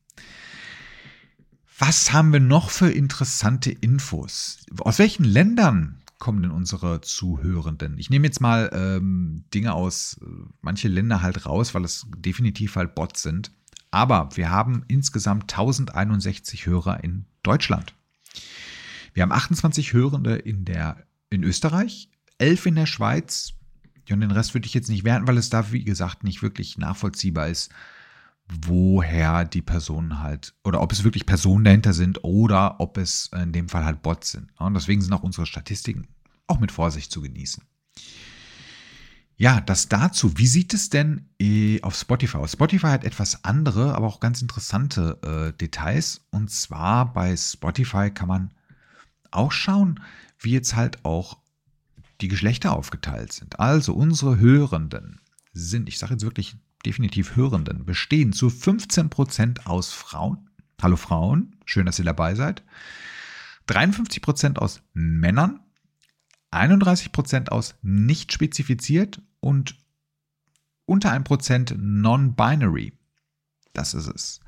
Was 1.78 2.12
haben 2.12 2.32
wir 2.32 2.40
noch 2.40 2.70
für 2.70 2.90
interessante 2.90 3.70
Infos? 3.70 4.64
Aus 4.80 4.98
welchen 4.98 5.24
Ländern 5.24 5.99
kommen 6.20 6.42
denn 6.42 6.52
unsere 6.52 7.00
Zuhörenden? 7.00 7.98
Ich 7.98 8.10
nehme 8.10 8.26
jetzt 8.26 8.40
mal 8.40 8.70
ähm, 8.72 9.44
Dinge 9.52 9.74
aus 9.74 10.20
äh, 10.22 10.26
manche 10.60 10.86
Länder 10.86 11.22
halt 11.22 11.46
raus, 11.46 11.74
weil 11.74 11.84
es 11.84 12.06
definitiv 12.16 12.76
halt 12.76 12.94
Bots 12.94 13.22
sind. 13.22 13.50
Aber 13.90 14.28
wir 14.36 14.50
haben 14.50 14.84
insgesamt 14.86 15.52
1061 15.52 16.66
Hörer 16.66 17.02
in 17.02 17.24
Deutschland. 17.42 17.94
Wir 19.14 19.24
haben 19.24 19.32
28 19.32 19.92
Hörende 19.92 20.36
in, 20.36 20.64
der, 20.64 21.04
in 21.30 21.42
Österreich, 21.42 22.08
11 22.38 22.66
in 22.66 22.74
der 22.76 22.86
Schweiz. 22.86 23.54
Und 24.08 24.20
den 24.20 24.30
Rest 24.30 24.54
würde 24.54 24.66
ich 24.66 24.74
jetzt 24.74 24.88
nicht 24.88 25.04
werten, 25.04 25.26
weil 25.26 25.38
es 25.38 25.50
da, 25.50 25.72
wie 25.72 25.84
gesagt, 25.84 26.24
nicht 26.24 26.42
wirklich 26.42 26.78
nachvollziehbar 26.78 27.48
ist, 27.48 27.72
woher 28.62 29.44
die 29.44 29.62
Personen 29.62 30.20
halt, 30.20 30.54
oder 30.64 30.80
ob 30.80 30.92
es 30.92 31.04
wirklich 31.04 31.26
Personen 31.26 31.64
dahinter 31.64 31.92
sind 31.92 32.24
oder 32.24 32.80
ob 32.80 32.98
es 32.98 33.30
in 33.34 33.52
dem 33.52 33.68
Fall 33.68 33.84
halt 33.84 34.02
Bots 34.02 34.32
sind. 34.32 34.50
Und 34.58 34.74
deswegen 34.74 35.00
sind 35.02 35.12
auch 35.12 35.22
unsere 35.22 35.46
Statistiken 35.46 36.08
auch 36.46 36.60
mit 36.60 36.72
Vorsicht 36.72 37.12
zu 37.12 37.20
genießen. 37.20 37.62
Ja, 39.36 39.62
das 39.62 39.88
dazu. 39.88 40.36
Wie 40.36 40.46
sieht 40.46 40.74
es 40.74 40.90
denn 40.90 41.30
äh, 41.40 41.80
auf 41.80 41.94
Spotify 41.94 42.36
aus? 42.36 42.52
Spotify 42.52 42.88
hat 42.88 43.04
etwas 43.04 43.42
andere, 43.42 43.94
aber 43.94 44.06
auch 44.06 44.20
ganz 44.20 44.42
interessante 44.42 45.18
äh, 45.22 45.56
Details. 45.56 46.26
Und 46.30 46.50
zwar 46.50 47.12
bei 47.14 47.34
Spotify 47.34 48.10
kann 48.10 48.28
man 48.28 48.50
auch 49.30 49.50
schauen, 49.50 50.00
wie 50.38 50.50
jetzt 50.50 50.76
halt 50.76 51.04
auch 51.06 51.38
die 52.20 52.28
Geschlechter 52.28 52.74
aufgeteilt 52.74 53.32
sind. 53.32 53.58
Also 53.58 53.94
unsere 53.94 54.38
Hörenden 54.38 55.20
sind, 55.54 55.88
ich 55.88 55.98
sage 55.98 56.12
jetzt 56.12 56.24
wirklich 56.24 56.56
definitiv 56.84 57.36
Hörenden, 57.36 57.84
bestehen 57.84 58.32
zu 58.32 58.48
15% 58.48 59.66
aus 59.66 59.92
Frauen. 59.92 60.50
Hallo 60.80 60.96
Frauen, 60.96 61.56
schön, 61.64 61.86
dass 61.86 61.98
ihr 61.98 62.04
dabei 62.04 62.34
seid. 62.34 62.62
53% 63.68 64.58
aus 64.58 64.82
Männern, 64.92 65.60
31% 66.50 67.48
aus 67.50 67.76
nicht 67.82 68.32
spezifiziert 68.32 69.20
und 69.40 69.76
unter 70.86 71.12
1% 71.12 71.76
non-binary. 71.76 72.92
Das 73.72 73.94
ist 73.94 74.08
es. 74.08 74.40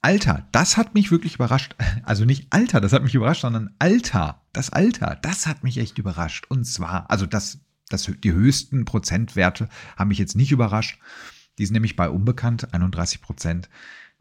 Alter, 0.00 0.48
das 0.50 0.76
hat 0.76 0.94
mich 0.94 1.12
wirklich 1.12 1.36
überrascht. 1.36 1.76
Also 2.02 2.24
nicht 2.24 2.48
Alter, 2.50 2.80
das 2.80 2.92
hat 2.92 3.04
mich 3.04 3.14
überrascht, 3.14 3.42
sondern 3.42 3.74
Alter, 3.78 4.42
das 4.52 4.70
Alter, 4.70 5.16
das 5.22 5.46
hat 5.46 5.62
mich 5.62 5.78
echt 5.78 5.98
überrascht. 5.98 6.46
Und 6.48 6.64
zwar, 6.64 7.08
also 7.08 7.26
das 7.26 7.60
das, 7.92 8.10
die 8.22 8.32
höchsten 8.32 8.84
Prozentwerte 8.84 9.68
haben 9.96 10.08
mich 10.08 10.18
jetzt 10.18 10.36
nicht 10.36 10.52
überrascht. 10.52 10.98
Die 11.58 11.66
sind 11.66 11.74
nämlich 11.74 11.96
bei 11.96 12.08
unbekannt 12.08 12.72
31 12.72 13.20
Prozent. 13.20 13.68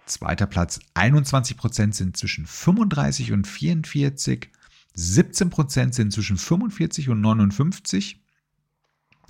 Zweiter 0.06 0.48
Platz 0.48 0.80
21 0.94 1.58
Prozent 1.58 1.96
sind 1.96 2.18
zwischen 2.18 2.46
35 2.46 3.32
und 3.32 3.48
44. 3.48 4.50
17 4.94 5.50
Prozent 5.50 5.96
sind 5.96 6.12
zwischen 6.12 6.38
45 6.38 7.10
und 7.10 7.22
59. 7.22 8.22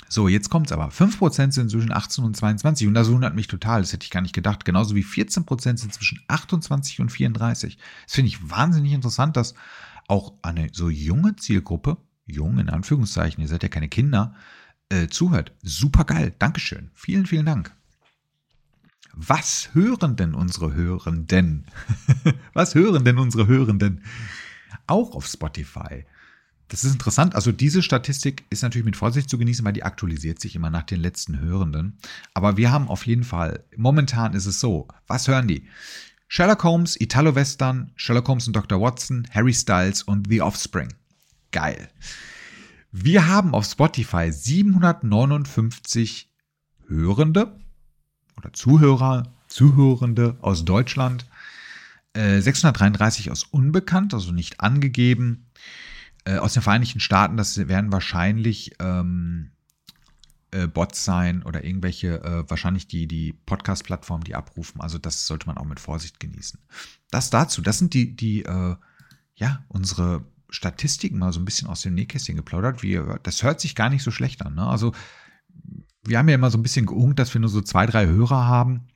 So, 0.10 0.28
jetzt 0.28 0.50
kommt 0.50 0.68
es 0.68 0.72
aber. 0.74 0.90
5% 0.90 1.52
sind 1.52 1.72
zwischen 1.72 1.94
18 1.94 2.24
und 2.24 2.36
22 2.36 2.88
und 2.88 2.96
das 2.96 3.10
wundert 3.10 3.36
mich 3.36 3.48
total, 3.48 3.82
das 3.82 3.94
hätte 3.94 4.04
ich 4.04 4.12
gar 4.12 4.22
nicht 4.22 4.36
gedacht. 4.36 4.66
Genauso 4.66 4.96
wie 4.96 5.06
14% 5.06 5.78
sind 5.78 5.94
zwischen 5.94 6.22
28 6.28 7.00
und 7.00 7.12
34. 7.12 7.78
Das 8.06 8.16
finde 8.16 8.28
ich 8.28 8.50
wahnsinnig 8.50 8.92
interessant, 8.92 9.38
dass 9.38 9.54
auch 10.08 10.34
eine 10.42 10.70
so 10.74 10.90
junge 10.90 11.38
Zielgruppe 11.38 11.98
jung, 12.26 12.60
in 12.60 12.70
Anführungszeichen, 12.70 13.42
ihr 13.42 13.48
seid 13.48 13.64
ja 13.64 13.70
keine 13.70 13.90
Kinder, 13.90 14.36
äh, 14.90 15.08
zuhört. 15.08 15.54
Super 15.62 16.04
geil. 16.04 16.34
Dankeschön. 16.38 16.92
Vielen, 16.94 17.26
vielen 17.26 17.46
Dank. 17.46 17.76
Was 19.14 19.70
hören 19.74 20.16
denn 20.16 20.34
unsere 20.34 20.74
Hörenden? 20.74 21.66
Was 22.54 22.76
hören 22.76 23.04
denn 23.04 23.18
unsere 23.18 23.48
Hörenden? 23.48 24.04
Auch 24.88 25.16
auf 25.16 25.28
Spotify. 25.28 26.06
Das 26.70 26.86
ist 26.86 26.94
interessant. 26.94 27.36
Also 27.36 27.52
diese 27.52 27.82
Statistik 27.82 28.46
ist 28.50 28.64
natürlich 28.64 28.86
mit 28.86 28.96
Vorsicht 28.96 29.30
zu 29.30 29.38
genießen, 29.38 29.66
weil 29.66 29.74
die 29.74 29.84
aktualisiert 29.84 30.40
sich 30.40 30.56
immer 30.56 30.70
nach 30.70 30.84
den 30.84 31.02
letzten 31.02 31.40
Hörenden. 31.40 31.98
Aber 32.34 32.56
wir 32.56 32.72
haben 32.72 32.88
auf 32.88 33.06
jeden 33.06 33.26
Fall, 33.26 33.66
momentan 33.76 34.34
ist 34.34 34.46
es 34.46 34.62
so, 34.62 34.88
was 35.08 35.28
hören 35.28 35.50
die? 35.50 35.68
Sherlock 36.30 36.64
Holmes, 36.64 37.00
Italo-Western, 37.00 37.92
Sherlock 37.98 38.30
Holmes 38.30 38.48
und 38.48 38.56
Dr. 38.56 38.80
Watson, 38.80 39.28
Harry 39.32 39.54
Styles 39.54 40.04
und 40.04 40.30
The 40.30 40.42
Offspring. 40.42 40.88
Geil. 41.52 41.90
Wir 42.92 43.28
haben 43.28 43.54
auf 43.54 43.66
Spotify 43.66 44.32
759 44.32 46.30
Hörende 46.88 47.60
oder 48.38 48.54
Zuhörer, 48.54 49.32
Zuhörende 49.48 50.38
aus 50.42 50.66
Deutschland, 50.66 51.26
633 52.14 53.28
äh, 53.28 53.32
aus 53.32 53.44
unbekannt, 53.44 54.14
also 54.14 54.32
nicht 54.32 54.60
angegeben. 54.60 55.46
Äh, 56.26 56.38
aus 56.38 56.54
den 56.54 56.62
Vereinigten 56.62 57.00
Staaten, 57.00 57.38
das 57.38 57.58
werden 57.68 57.92
wahrscheinlich 57.92 58.74
ähm, 58.80 59.52
äh, 60.52 60.68
Bots 60.68 61.04
sein 61.06 61.44
oder 61.44 61.64
irgendwelche, 61.64 62.22
äh, 62.24 62.50
wahrscheinlich 62.50 62.88
die, 62.88 63.08
die 63.08 63.34
Podcast-Plattformen, 63.34 64.26
die 64.26 64.36
abrufen. 64.36 64.82
Also 64.82 64.98
das 64.98 65.26
sollte 65.26 65.48
man 65.48 65.58
auch 65.58 65.66
mit 65.66 65.80
Vorsicht 65.80 66.20
genießen. 66.20 66.60
Das 67.10 67.30
dazu, 67.30 67.62
das 67.62 67.80
sind 67.80 67.94
die, 67.94 68.16
die, 68.16 68.44
äh, 68.44 68.76
ja, 69.36 69.64
unsere 69.70 70.26
Statistiken 70.52 71.18
mal 71.18 71.34
so 71.34 71.40
ein 71.40 71.46
bisschen 71.46 71.68
aus 71.68 71.82
dem 71.82 71.96
Nähkästchen 71.96 72.36
geplaudert. 72.36 72.84
Wie, 72.84 73.02
das 73.24 73.42
hört 73.42 73.60
sich 73.60 73.74
gar 73.74 73.90
nicht 73.90 74.04
so 74.04 74.12
schlecht 74.12 74.46
an. 74.46 74.56
Ne? 74.56 74.68
Also 74.68 74.94
wir 76.04 76.18
haben 76.18 76.30
ja 76.30 76.36
immer 76.36 76.52
so 76.52 76.58
ein 76.58 76.64
bisschen 76.64 76.86
geungt, 76.86 77.18
dass 77.20 77.34
wir 77.34 77.42
nur 77.42 77.50
so 77.50 77.62
zwei, 77.62 77.86
drei 77.86 78.06
Hörer 78.06 78.46
haben. 78.46 78.88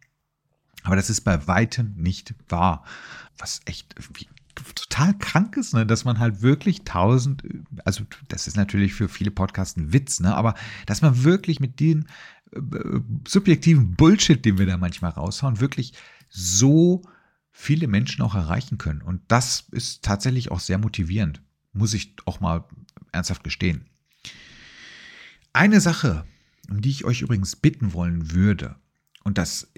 Aber 0.84 0.96
das 0.96 1.10
ist 1.10 1.22
bei 1.22 1.48
weitem 1.48 1.96
nicht 1.96 2.36
wahr. 2.50 2.84
Was 3.38 3.62
echt 3.66 3.96
total 4.56 5.18
krank 5.18 5.58
ist, 5.58 5.74
ne? 5.74 5.86
dass 5.86 6.06
man 6.06 6.20
halt 6.20 6.42
wirklich 6.42 6.84
tausend, 6.84 7.44
also 7.84 8.04
das 8.28 8.48
ist 8.48 8.56
natürlich 8.56 8.94
für 8.94 9.10
viele 9.10 9.32
Podcasts 9.32 9.78
ein 9.78 9.94
Witz, 9.94 10.20
ne? 10.20 10.36
aber 10.36 10.56
dass 10.86 11.02
man 11.02 11.24
wirklich 11.24 11.60
mit 11.60 11.80
dem 11.80 12.06
äh, 12.52 12.60
subjektiven 13.28 13.96
Bullshit, 13.96 14.44
den 14.44 14.58
wir 14.58 14.66
da 14.66 14.78
manchmal 14.78 15.12
raushauen, 15.12 15.60
wirklich 15.60 15.94
so 16.30 17.02
viele 17.52 17.88
Menschen 17.88 18.22
auch 18.22 18.36
erreichen 18.36 18.78
können. 18.78 19.02
Und 19.02 19.22
das 19.30 19.68
ist 19.72 20.04
tatsächlich 20.04 20.52
auch 20.52 20.60
sehr 20.60 20.78
motivierend, 20.78 21.42
muss 21.76 21.94
ich 21.94 22.16
auch 22.26 22.40
mal 22.40 22.66
ernsthaft 23.12 23.44
gestehen. 23.44 23.86
Eine 25.54 25.80
Sache, 25.82 26.26
um 26.70 26.82
die 26.82 26.90
ich 26.90 27.06
euch 27.06 27.22
übrigens 27.22 27.56
bitten 27.56 27.94
wollen 27.94 28.32
würde, 28.32 28.76
und 29.24 29.38
das 29.38 29.72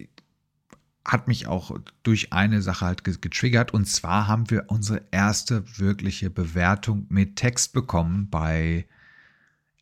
hat 1.05 1.27
mich 1.27 1.47
auch 1.47 1.77
durch 2.03 2.33
eine 2.33 2.61
Sache 2.61 2.85
halt 2.85 3.03
getriggert, 3.03 3.73
und 3.73 3.85
zwar 3.85 4.27
haben 4.27 4.49
wir 4.49 4.65
unsere 4.67 5.03
erste 5.11 5.63
wirkliche 5.77 6.29
Bewertung 6.29 7.05
mit 7.09 7.37
Text 7.37 7.73
bekommen 7.73 8.29
bei 8.29 8.87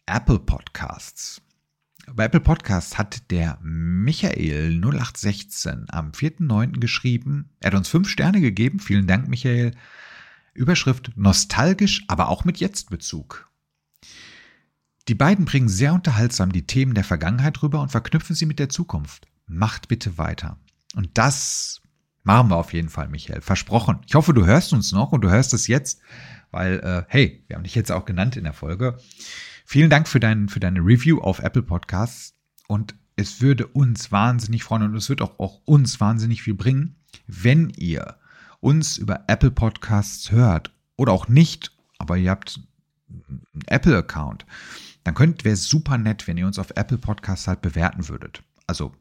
Apple 0.05 0.39
Podcasts. 0.39 1.41
Bei 2.13 2.25
Apple 2.25 2.41
Podcast 2.41 2.99
hat 2.99 3.31
der 3.31 3.57
Michael 3.63 4.79
0816 4.79 5.87
am 5.89 6.11
4.9. 6.11 6.79
geschrieben. 6.79 7.49
Er 7.59 7.71
hat 7.71 7.77
uns 7.77 7.89
fünf 7.89 8.07
Sterne 8.07 8.41
gegeben. 8.41 8.79
Vielen 8.79 9.07
Dank, 9.07 9.27
Michael. 9.27 9.71
Überschrift 10.55 11.11
nostalgisch, 11.15 12.03
aber 12.07 12.29
auch 12.29 12.45
mit 12.45 12.57
Jetzt-Bezug. 12.57 13.49
Die 15.07 15.15
beiden 15.15 15.45
bringen 15.45 15.69
sehr 15.69 15.93
unterhaltsam 15.93 16.51
die 16.51 16.65
Themen 16.65 16.95
der 16.95 17.03
Vergangenheit 17.03 17.61
rüber 17.61 17.81
und 17.81 17.91
verknüpfen 17.91 18.35
sie 18.35 18.47
mit 18.47 18.57
der 18.57 18.69
Zukunft. 18.69 19.27
Macht 19.45 19.87
bitte 19.87 20.17
weiter. 20.17 20.57
Und 20.95 21.09
das 21.13 21.81
machen 22.23 22.49
wir 22.49 22.55
auf 22.55 22.73
jeden 22.73 22.89
Fall, 22.89 23.07
Michael. 23.07 23.41
Versprochen. 23.41 23.99
Ich 24.07 24.15
hoffe, 24.15 24.33
du 24.33 24.45
hörst 24.45 24.73
uns 24.73 24.91
noch 24.91 25.11
und 25.11 25.21
du 25.21 25.29
hörst 25.29 25.53
es 25.53 25.67
jetzt, 25.67 26.01
weil, 26.49 26.79
äh, 26.79 27.03
hey, 27.07 27.43
wir 27.47 27.55
haben 27.55 27.63
dich 27.63 27.75
jetzt 27.75 27.91
auch 27.91 28.05
genannt 28.05 28.35
in 28.35 28.45
der 28.45 28.53
Folge. 28.53 28.97
Vielen 29.65 29.89
Dank 29.89 30.07
für, 30.07 30.19
dein, 30.19 30.49
für 30.49 30.59
deine 30.59 30.79
Review 30.79 31.19
auf 31.19 31.39
Apple 31.39 31.63
Podcasts 31.63 32.33
und 32.67 32.95
es 33.15 33.41
würde 33.41 33.67
uns 33.67 34.11
wahnsinnig 34.11 34.63
freuen 34.63 34.83
und 34.83 34.95
es 34.95 35.09
wird 35.09 35.21
auch, 35.21 35.39
auch 35.39 35.61
uns 35.65 35.99
wahnsinnig 35.99 36.41
viel 36.41 36.55
bringen, 36.55 36.95
wenn 37.27 37.69
ihr 37.69 38.17
uns 38.65 38.97
über 38.97 39.25
Apple 39.27 39.51
Podcasts 39.51 40.31
hört 40.31 40.73
oder 40.97 41.13
auch 41.13 41.27
nicht, 41.27 41.71
aber 41.99 42.17
ihr 42.17 42.31
habt 42.31 42.59
einen 43.07 43.63
Apple-Account, 43.67 44.45
dann 45.03 45.13
könnt 45.13 45.45
wäre 45.45 45.55
super 45.55 45.99
nett, 45.99 46.27
wenn 46.27 46.37
ihr 46.37 46.47
uns 46.47 46.57
auf 46.57 46.71
Apple 46.75 46.97
Podcasts 46.97 47.47
halt 47.47 47.61
bewerten 47.61 48.09
würdet. 48.09 48.41
Also 48.65 48.91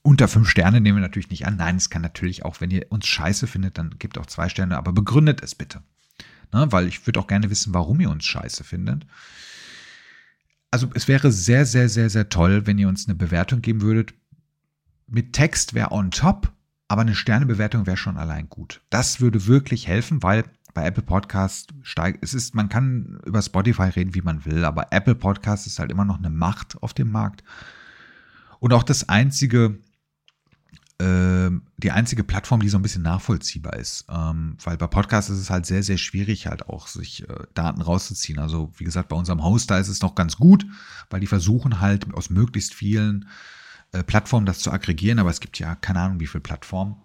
unter 0.00 0.26
fünf 0.26 0.48
Sterne 0.48 0.80
nehmen 0.80 0.96
wir 0.96 1.02
natürlich 1.02 1.28
nicht 1.28 1.46
an. 1.46 1.56
Nein, 1.56 1.76
es 1.76 1.90
kann 1.90 2.00
natürlich 2.00 2.46
auch, 2.46 2.62
wenn 2.62 2.70
ihr 2.70 2.86
uns 2.88 3.06
scheiße 3.06 3.46
findet, 3.46 3.76
dann 3.76 3.94
gebt 3.98 4.16
auch 4.16 4.24
zwei 4.24 4.48
Sterne, 4.48 4.78
aber 4.78 4.92
begründet 4.92 5.42
es 5.42 5.54
bitte. 5.54 5.82
ne? 6.54 6.72
weil 6.72 6.88
ich 6.88 7.06
würde 7.06 7.20
auch 7.20 7.26
gerne 7.26 7.50
wissen, 7.50 7.74
warum 7.74 8.00
ihr 8.00 8.08
uns 8.08 8.24
scheiße 8.24 8.64
findet. 8.64 9.06
Also 10.70 10.88
es 10.94 11.08
wäre 11.08 11.30
sehr, 11.30 11.66
sehr, 11.66 11.90
sehr, 11.90 12.08
sehr 12.08 12.30
toll, 12.30 12.66
wenn 12.66 12.78
ihr 12.78 12.88
uns 12.88 13.06
eine 13.06 13.16
Bewertung 13.16 13.60
geben 13.60 13.82
würdet. 13.82 14.14
Mit 15.06 15.34
Text 15.34 15.74
wäre 15.74 15.90
on 15.92 16.10
top, 16.10 16.50
aber 16.90 17.02
eine 17.02 17.14
Sternebewertung 17.14 17.86
wäre 17.86 17.96
schon 17.96 18.16
allein 18.16 18.48
gut. 18.48 18.80
Das 18.90 19.20
würde 19.20 19.46
wirklich 19.46 19.86
helfen, 19.86 20.24
weil 20.24 20.42
bei 20.74 20.84
Apple 20.84 21.04
Podcast 21.04 21.72
steigt, 21.82 22.18
es 22.24 22.34
ist, 22.34 22.56
man 22.56 22.68
kann 22.68 23.20
über 23.24 23.40
Spotify 23.42 23.84
reden, 23.84 24.16
wie 24.16 24.22
man 24.22 24.44
will, 24.44 24.64
aber 24.64 24.88
Apple 24.90 25.14
Podcast 25.14 25.68
ist 25.68 25.78
halt 25.78 25.92
immer 25.92 26.04
noch 26.04 26.18
eine 26.18 26.30
Macht 26.30 26.82
auf 26.82 26.92
dem 26.92 27.12
Markt. 27.12 27.44
Und 28.58 28.72
auch 28.72 28.82
das 28.82 29.08
einzige, 29.08 29.78
äh, 30.98 31.50
die 31.76 31.92
einzige 31.92 32.24
Plattform, 32.24 32.58
die 32.58 32.68
so 32.68 32.78
ein 32.78 32.82
bisschen 32.82 33.02
nachvollziehbar 33.02 33.76
ist. 33.76 34.06
Ähm, 34.10 34.56
weil 34.64 34.76
bei 34.76 34.88
Podcasts 34.88 35.30
ist 35.30 35.38
es 35.38 35.48
halt 35.48 35.66
sehr, 35.66 35.84
sehr 35.84 35.96
schwierig, 35.96 36.48
halt 36.48 36.68
auch 36.68 36.88
sich 36.88 37.22
äh, 37.28 37.34
Daten 37.54 37.82
rauszuziehen. 37.82 38.40
Also, 38.40 38.72
wie 38.78 38.84
gesagt, 38.84 39.10
bei 39.10 39.16
unserem 39.16 39.44
Hoster 39.44 39.78
ist 39.78 39.86
es 39.86 40.02
noch 40.02 40.16
ganz 40.16 40.38
gut, 40.38 40.66
weil 41.08 41.20
die 41.20 41.28
versuchen 41.28 41.78
halt 41.78 42.12
aus 42.14 42.30
möglichst 42.30 42.74
vielen 42.74 43.26
äh, 43.92 44.02
Plattformen 44.02 44.46
das 44.46 44.60
zu 44.60 44.70
aggregieren, 44.70 45.18
aber 45.18 45.30
es 45.30 45.40
gibt 45.40 45.58
ja 45.58 45.74
keine 45.74 46.00
Ahnung, 46.00 46.20
wie 46.20 46.26
viele 46.26 46.42
Plattformen. 46.42 46.96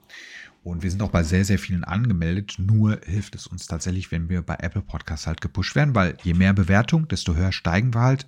Und 0.63 0.82
wir 0.82 0.89
sind 0.89 1.04
auch 1.04 1.12
bei 1.12 1.21
sehr, 1.21 1.45
sehr 1.45 1.60
vielen 1.60 1.84
angemeldet. 1.84 2.56
Nur 2.58 3.00
hilft 3.06 3.36
es 3.36 3.45
uns 3.45 3.67
tatsächlich, 3.67 4.12
wenn 4.12 4.30
wir 4.30 4.41
bei 4.41 4.56
Apple 4.56 4.82
Podcasts 4.82 5.28
halt 5.28 5.39
gepusht 5.39 5.76
werden, 5.76 5.93
weil 5.93 6.17
je 6.24 6.34
mehr 6.34 6.54
Bewertung, 6.54 7.08
desto 7.08 7.36
höher 7.36 7.52
steigen 7.52 7.93
wir 7.93 8.02
halt. 8.02 8.28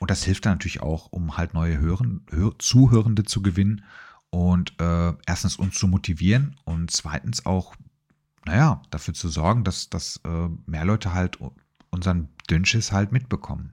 Und 0.00 0.10
das 0.10 0.22
hilft 0.22 0.44
dann 0.44 0.54
natürlich 0.54 0.82
auch, 0.82 1.06
um 1.10 1.38
halt 1.38 1.54
neue 1.54 1.78
Hören, 1.78 2.26
Hör 2.30 2.58
Zuhörende 2.58 3.24
zu 3.24 3.40
gewinnen 3.40 3.84
und 4.30 4.78
äh, 4.80 5.12
erstens 5.26 5.56
uns 5.56 5.76
zu 5.76 5.88
motivieren 5.88 6.56
und 6.64 6.90
zweitens 6.90 7.46
auch, 7.46 7.74
naja, 8.46 8.82
dafür 8.90 9.14
zu 9.14 9.28
sorgen, 9.28 9.64
dass, 9.64 9.90
dass 9.90 10.20
äh, 10.24 10.48
mehr 10.66 10.84
Leute 10.84 11.12
halt 11.14 11.38
unseren 11.90 12.28
Dünnschiss 12.50 12.92
halt 12.92 13.12
mitbekommen. 13.12 13.72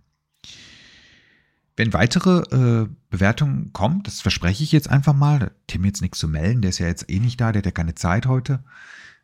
Wenn 1.77 1.93
weitere 1.93 2.39
äh, 2.55 2.89
Bewertungen 3.11 3.71
kommen, 3.71 4.01
das 4.01 4.19
verspreche 4.19 4.63
ich 4.63 4.71
jetzt 4.71 4.89
einfach 4.89 5.13
mal, 5.13 5.51
Tim 5.67 5.85
jetzt 5.85 6.01
nichts 6.01 6.17
zu 6.17 6.27
melden, 6.27 6.61
der 6.63 6.69
ist 6.69 6.79
ja 6.79 6.87
jetzt 6.87 7.09
eh 7.09 7.19
nicht 7.19 7.39
da, 7.39 7.51
der 7.51 7.59
hat 7.59 7.65
ja 7.67 7.71
keine 7.71 7.93
Zeit 7.93 8.25
heute. 8.25 8.63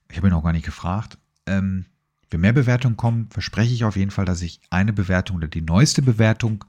Ich 0.10 0.18
habe 0.18 0.28
ihn 0.28 0.34
auch 0.34 0.44
gar 0.44 0.54
nicht 0.54 0.66
gefragt. 0.66 1.18
Ähm, 1.48 1.88
wenn 2.30 2.42
mehr 2.42 2.54
Bewertungen 2.54 2.96
kommen, 2.96 3.28
verspreche 3.32 3.74
ich 3.74 3.84
auf 3.84 3.96
jeden 3.96 4.12
Fall, 4.12 4.26
dass 4.26 4.44
ich 4.44 4.62
eine 4.70 4.94
Bewertung 4.94 5.38
oder 5.38 5.48
die 5.48 5.62
neueste 5.62 6.04
Bewertung 6.04 6.64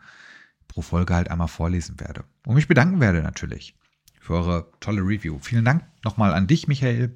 pro 0.68 0.80
Folge 0.80 1.14
halt 1.14 1.30
einmal 1.30 1.48
vorlesen 1.48 2.00
werde. 2.00 2.24
Und 2.46 2.54
mich 2.54 2.66
bedanken 2.66 3.00
werde 3.00 3.22
natürlich 3.22 3.76
für 4.20 4.34
eure 4.34 4.70
tolle 4.80 5.02
Review. 5.02 5.38
Vielen 5.38 5.66
Dank 5.66 5.84
nochmal 6.02 6.32
an 6.32 6.46
dich, 6.46 6.66
Michael. 6.66 7.14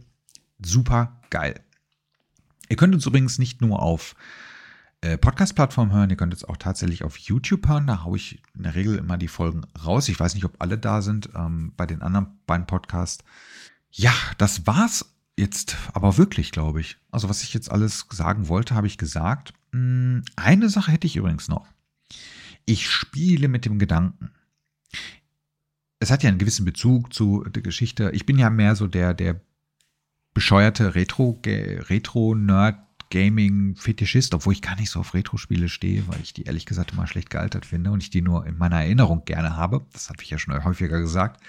Super 0.63 1.21
geil. 1.31 1.59
Ihr 2.69 2.77
könnt 2.77 2.95
uns 2.95 3.07
übrigens 3.07 3.39
nicht 3.39 3.63
nur 3.63 3.81
auf 3.81 4.15
Podcast-Plattform 5.01 5.93
hören. 5.93 6.11
Ihr 6.11 6.17
könnt 6.17 6.35
es 6.35 6.45
auch 6.45 6.57
tatsächlich 6.57 7.05
auf 7.05 7.17
YouTube 7.17 7.69
hören. 7.69 7.87
Da 7.87 8.03
haue 8.03 8.17
ich 8.17 8.43
in 8.55 8.65
der 8.65 8.75
Regel 8.75 8.97
immer 8.97 9.17
die 9.17 9.29
Folgen 9.29 9.63
raus. 9.85 10.09
Ich 10.09 10.19
weiß 10.19 10.35
nicht, 10.35 10.45
ob 10.45 10.57
alle 10.61 10.77
da 10.77 11.03
sind 11.03 11.31
ähm, 11.37 11.73
bei 11.77 11.87
den 11.87 12.03
anderen 12.03 12.39
beiden 12.47 12.67
Podcasts. 12.67 13.25
Ja, 13.91 14.13
das 14.39 14.67
war's 14.67 15.15
jetzt 15.37 15.77
aber 15.93 16.19
wirklich, 16.19 16.51
glaube 16.51 16.81
ich. 16.81 16.99
Also, 17.11 17.29
was 17.29 17.43
ich 17.43 17.55
jetzt 17.55 17.71
alles 17.71 18.07
sagen 18.11 18.49
wollte, 18.49 18.75
habe 18.75 18.89
ich 18.89 18.99
gesagt. 18.99 19.55
Hm, 19.73 20.25
eine 20.37 20.69
Sache 20.69 20.91
hätte 20.91 21.07
ich 21.07 21.17
übrigens 21.17 21.49
noch. 21.49 21.67
Ich 22.67 22.91
spiele 22.91 23.49
mit 23.49 23.65
dem 23.65 23.79
Gedanken. 23.79 24.31
Es 26.01 26.11
hat 26.11 26.23
ja 26.23 26.29
einen 26.29 26.39
gewissen 26.39 26.65
Bezug 26.65 27.13
zu 27.15 27.45
der 27.45 27.63
Geschichte. 27.63 28.11
Ich 28.13 28.27
bin 28.27 28.39
ja 28.39 28.51
mehr 28.51 28.77
so 28.77 28.87
der, 28.87 29.15
der 29.15 29.41
bescheuerte 30.35 30.95
Retro-Nerd, 30.95 31.91
Retro 31.91 32.35
Gaming-Fetischist, 33.11 34.35
obwohl 34.35 34.53
ich 34.53 34.63
gar 34.63 34.77
nicht 34.77 34.91
so 34.91 35.01
auf 35.01 35.15
Retro-Spiele 35.15 35.69
stehe, 35.69 36.07
weil 36.09 36.21
ich 36.23 36.33
die 36.33 36.45
ehrlich 36.45 36.67
gesagt 36.67 36.93
immer 36.93 37.07
schlecht 37.07 37.31
gealtert 37.31 37.67
finde 37.67 37.91
und 37.91 38.03
ich 38.03 38.11
die 38.11 38.23
nur 38.23 38.47
in 38.47 38.59
meiner 38.59 38.83
Erinnerung 38.83 39.25
gerne 39.25 39.57
habe. 39.57 39.87
Das 39.93 40.11
habe 40.11 40.23
ich 40.23 40.31
ja 40.31 40.39
schon 40.39 40.65
häufiger 40.65 41.01
gesagt. 41.01 41.43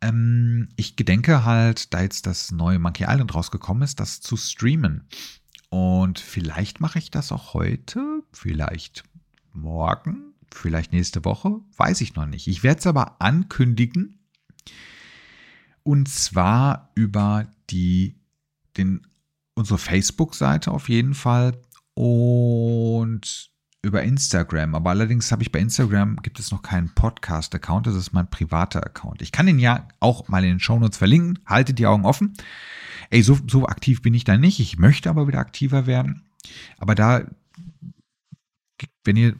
Ähm, 0.00 0.68
ich 0.76 0.96
gedenke 0.96 1.44
halt, 1.44 1.92
da 1.94 2.02
jetzt 2.02 2.26
das 2.26 2.50
neue 2.50 2.78
Monkey 2.78 3.04
Island 3.08 3.34
rausgekommen 3.34 3.82
ist, 3.82 4.00
das 4.00 4.20
zu 4.20 4.36
streamen. 4.36 5.06
Und 5.70 6.18
vielleicht 6.18 6.80
mache 6.80 6.98
ich 6.98 7.10
das 7.10 7.32
auch 7.32 7.54
heute, 7.54 8.22
vielleicht 8.32 9.04
morgen, 9.52 10.34
vielleicht 10.52 10.92
nächste 10.92 11.24
Woche, 11.24 11.60
weiß 11.76 12.00
ich 12.02 12.14
noch 12.14 12.26
nicht. 12.26 12.46
Ich 12.46 12.62
werde 12.62 12.80
es 12.80 12.86
aber 12.86 13.20
ankündigen. 13.20 14.18
Und 15.82 16.08
zwar 16.08 16.90
über 16.94 17.50
die, 17.70 18.20
den 18.76 19.06
unsere 19.62 19.78
Facebook-Seite 19.78 20.72
auf 20.72 20.88
jeden 20.88 21.14
Fall 21.14 21.56
und 21.94 23.50
über 23.80 24.02
Instagram. 24.02 24.74
Aber 24.74 24.90
allerdings 24.90 25.30
habe 25.30 25.42
ich 25.42 25.52
bei 25.52 25.60
Instagram 25.60 26.16
gibt 26.16 26.40
es 26.40 26.50
noch 26.50 26.62
keinen 26.62 26.92
Podcast-Account. 26.92 27.86
Das 27.86 27.94
ist 27.94 28.12
mein 28.12 28.28
privater 28.28 28.84
Account. 28.84 29.22
Ich 29.22 29.30
kann 29.30 29.46
den 29.46 29.60
ja 29.60 29.86
auch 30.00 30.26
mal 30.26 30.42
in 30.42 30.50
den 30.50 30.60
Shownotes 30.60 30.98
verlinken. 30.98 31.38
Haltet 31.46 31.78
die 31.78 31.86
Augen 31.86 32.04
offen. 32.04 32.32
Ey, 33.10 33.22
so, 33.22 33.38
so 33.48 33.66
aktiv 33.66 34.02
bin 34.02 34.14
ich 34.14 34.24
da 34.24 34.36
nicht. 34.36 34.58
Ich 34.58 34.78
möchte 34.78 35.08
aber 35.08 35.28
wieder 35.28 35.38
aktiver 35.38 35.86
werden. 35.86 36.24
Aber 36.78 36.96
da, 36.96 37.22
wenn 39.04 39.16
ihr 39.16 39.36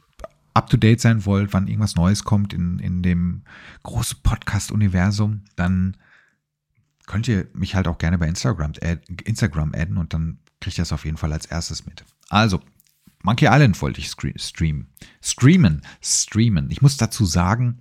up 0.53 0.69
to 0.69 0.77
date 0.77 1.01
sein 1.01 1.25
wollt, 1.25 1.51
wann 1.51 1.67
irgendwas 1.67 1.95
Neues 1.95 2.23
kommt 2.23 2.53
in, 2.53 2.79
in 2.79 3.03
dem 3.03 3.43
großen 3.83 4.19
Podcast-Universum, 4.23 5.41
dann 5.57 5.97
könnt 7.05 7.27
ihr 7.27 7.47
mich 7.53 7.75
halt 7.75 7.87
auch 7.87 7.97
gerne 7.97 8.17
bei 8.17 8.27
Instagram, 8.27 8.73
add, 8.81 9.01
Instagram 9.25 9.73
adden 9.75 9.97
und 9.97 10.13
dann 10.13 10.39
kriegt 10.59 10.77
ihr 10.77 10.83
das 10.83 10.93
auf 10.93 11.05
jeden 11.05 11.17
Fall 11.17 11.33
als 11.33 11.45
erstes 11.45 11.85
mit. 11.85 12.03
Also, 12.29 12.61
Monkey 13.23 13.45
Island 13.45 13.81
wollte 13.81 14.01
ich 14.01 14.09
streamen. 14.09 14.87
Streamen, 15.21 15.81
streamen. 16.01 16.69
Ich 16.71 16.81
muss 16.81 16.97
dazu 16.97 17.25
sagen, 17.25 17.79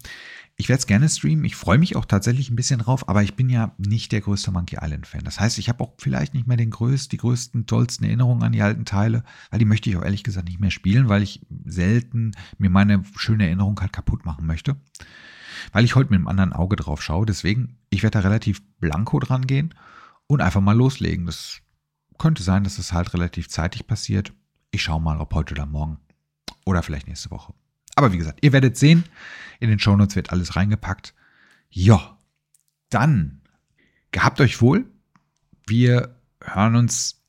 ich 0.56 0.68
werde 0.68 0.78
es 0.78 0.87
gerne 0.87 1.08
streamen. 1.08 1.44
Ich 1.44 1.56
freue 1.56 1.78
mich 1.78 1.96
auch 1.96 2.04
tatsächlich 2.04 2.50
ein 2.50 2.56
bisschen 2.56 2.78
drauf, 2.78 3.08
aber 3.08 3.22
ich 3.22 3.35
bin 3.35 3.48
ja 3.48 3.74
nicht 3.78 4.12
der 4.12 4.20
größte 4.20 4.52
Monkey 4.52 4.78
Island-Fan. 4.80 5.24
Das 5.24 5.40
heißt, 5.40 5.58
ich 5.58 5.68
habe 5.68 5.82
auch 5.82 5.94
vielleicht 5.98 6.35
nicht 6.35 6.46
mehr 6.46 6.56
den 6.56 6.70
größten, 6.70 7.11
die 7.11 7.16
größten, 7.16 7.66
tollsten 7.66 8.04
Erinnerungen 8.04 8.42
an 8.42 8.52
die 8.52 8.62
alten 8.62 8.85
Teile, 8.85 9.24
weil 9.50 9.58
die 9.58 9.64
möchte 9.64 9.90
ich 9.90 9.96
auch 9.96 10.04
ehrlich 10.04 10.22
gesagt 10.22 10.48
nicht 10.48 10.61
mehr 10.61 10.70
spielen, 10.70 11.08
weil 11.08 11.22
ich 11.22 11.40
selten 11.64 12.32
mir 12.58 12.70
meine 12.70 13.02
schöne 13.16 13.46
Erinnerung 13.46 13.80
halt 13.80 13.92
kaputt 13.92 14.24
machen 14.24 14.46
möchte 14.46 14.76
weil 15.72 15.85
ich 15.85 15.94
heute 15.94 16.11
mit 16.11 16.18
einem 16.18 16.29
anderen 16.29 16.53
Auge 16.53 16.77
drauf 16.77 17.03
schaue. 17.03 17.27
Deswegen, 17.27 17.79
ich 17.90 18.03
werde 18.03 18.18
da 18.18 18.29
relativ 18.29 18.62
blanko 18.81 19.20
dran 19.20 19.46
gehen 19.46 19.75
und 20.27 20.40
einfach 20.40 20.61
mal 20.61 20.77
loslegen. 20.77 21.27
Das 21.27 21.61
könnte 22.18 22.42
sein, 22.42 22.64
dass 22.64 22.79
es 22.79 22.92
halt 22.92 23.14
relativ 23.14 23.48
zeitig 23.48 23.87
passiert. 23.87 24.33
Ich 24.70 24.83
schaue 24.83 25.01
mal, 25.01 25.18
ob 25.18 25.35
heute 25.35 25.55
oder 25.55 25.66
morgen 25.66 25.98
oder 26.64 26.83
vielleicht 26.83 27.09
nächste 27.09 27.31
Woche. 27.31 27.55
Aber 27.94 28.12
wie 28.12 28.18
gesagt, 28.18 28.38
ihr 28.42 28.53
werdet 28.53 28.77
sehen, 28.77 29.05
in 29.61 29.68
den 29.68 29.79
Shownotes 29.79 30.16
wird 30.16 30.31
alles 30.31 30.57
reingepackt. 30.57 31.14
Ja, 31.68 32.18
dann 32.88 33.42
gehabt 34.11 34.40
euch 34.40 34.61
wohl. 34.61 34.87
Wir 35.66 36.16
hören 36.42 36.77
uns 36.77 37.22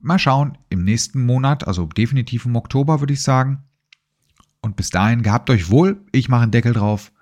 mal 0.00 0.18
schauen 0.18 0.58
im 0.68 0.84
nächsten 0.84 1.24
Monat, 1.24 1.66
also 1.66 1.86
definitiv 1.86 2.44
im 2.44 2.56
Oktober 2.56 3.00
würde 3.00 3.14
ich 3.14 3.22
sagen. 3.22 3.64
Und 4.60 4.76
bis 4.76 4.90
dahin 4.90 5.22
gehabt 5.22 5.50
euch 5.50 5.70
wohl. 5.70 6.00
Ich 6.12 6.28
mache 6.28 6.42
einen 6.42 6.52
Deckel 6.52 6.72
drauf. 6.72 7.12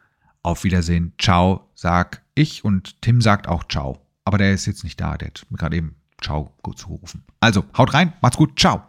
Auf 0.42 0.64
Wiedersehen, 0.64 1.12
ciao, 1.18 1.68
sag 1.74 2.22
ich 2.34 2.64
und 2.64 3.00
Tim 3.00 3.20
sagt 3.20 3.48
auch 3.48 3.64
ciao. 3.68 3.98
Aber 4.24 4.38
der 4.38 4.52
ist 4.52 4.66
jetzt 4.66 4.84
nicht 4.84 5.00
da, 5.00 5.16
der 5.16 5.28
hat 5.28 5.46
mir 5.50 5.58
gerade 5.58 5.76
eben 5.76 5.96
ciao 6.20 6.52
zugerufen. 6.74 7.24
Also, 7.40 7.64
haut 7.76 7.94
rein, 7.94 8.12
macht's 8.22 8.36
gut, 8.36 8.58
ciao. 8.58 8.82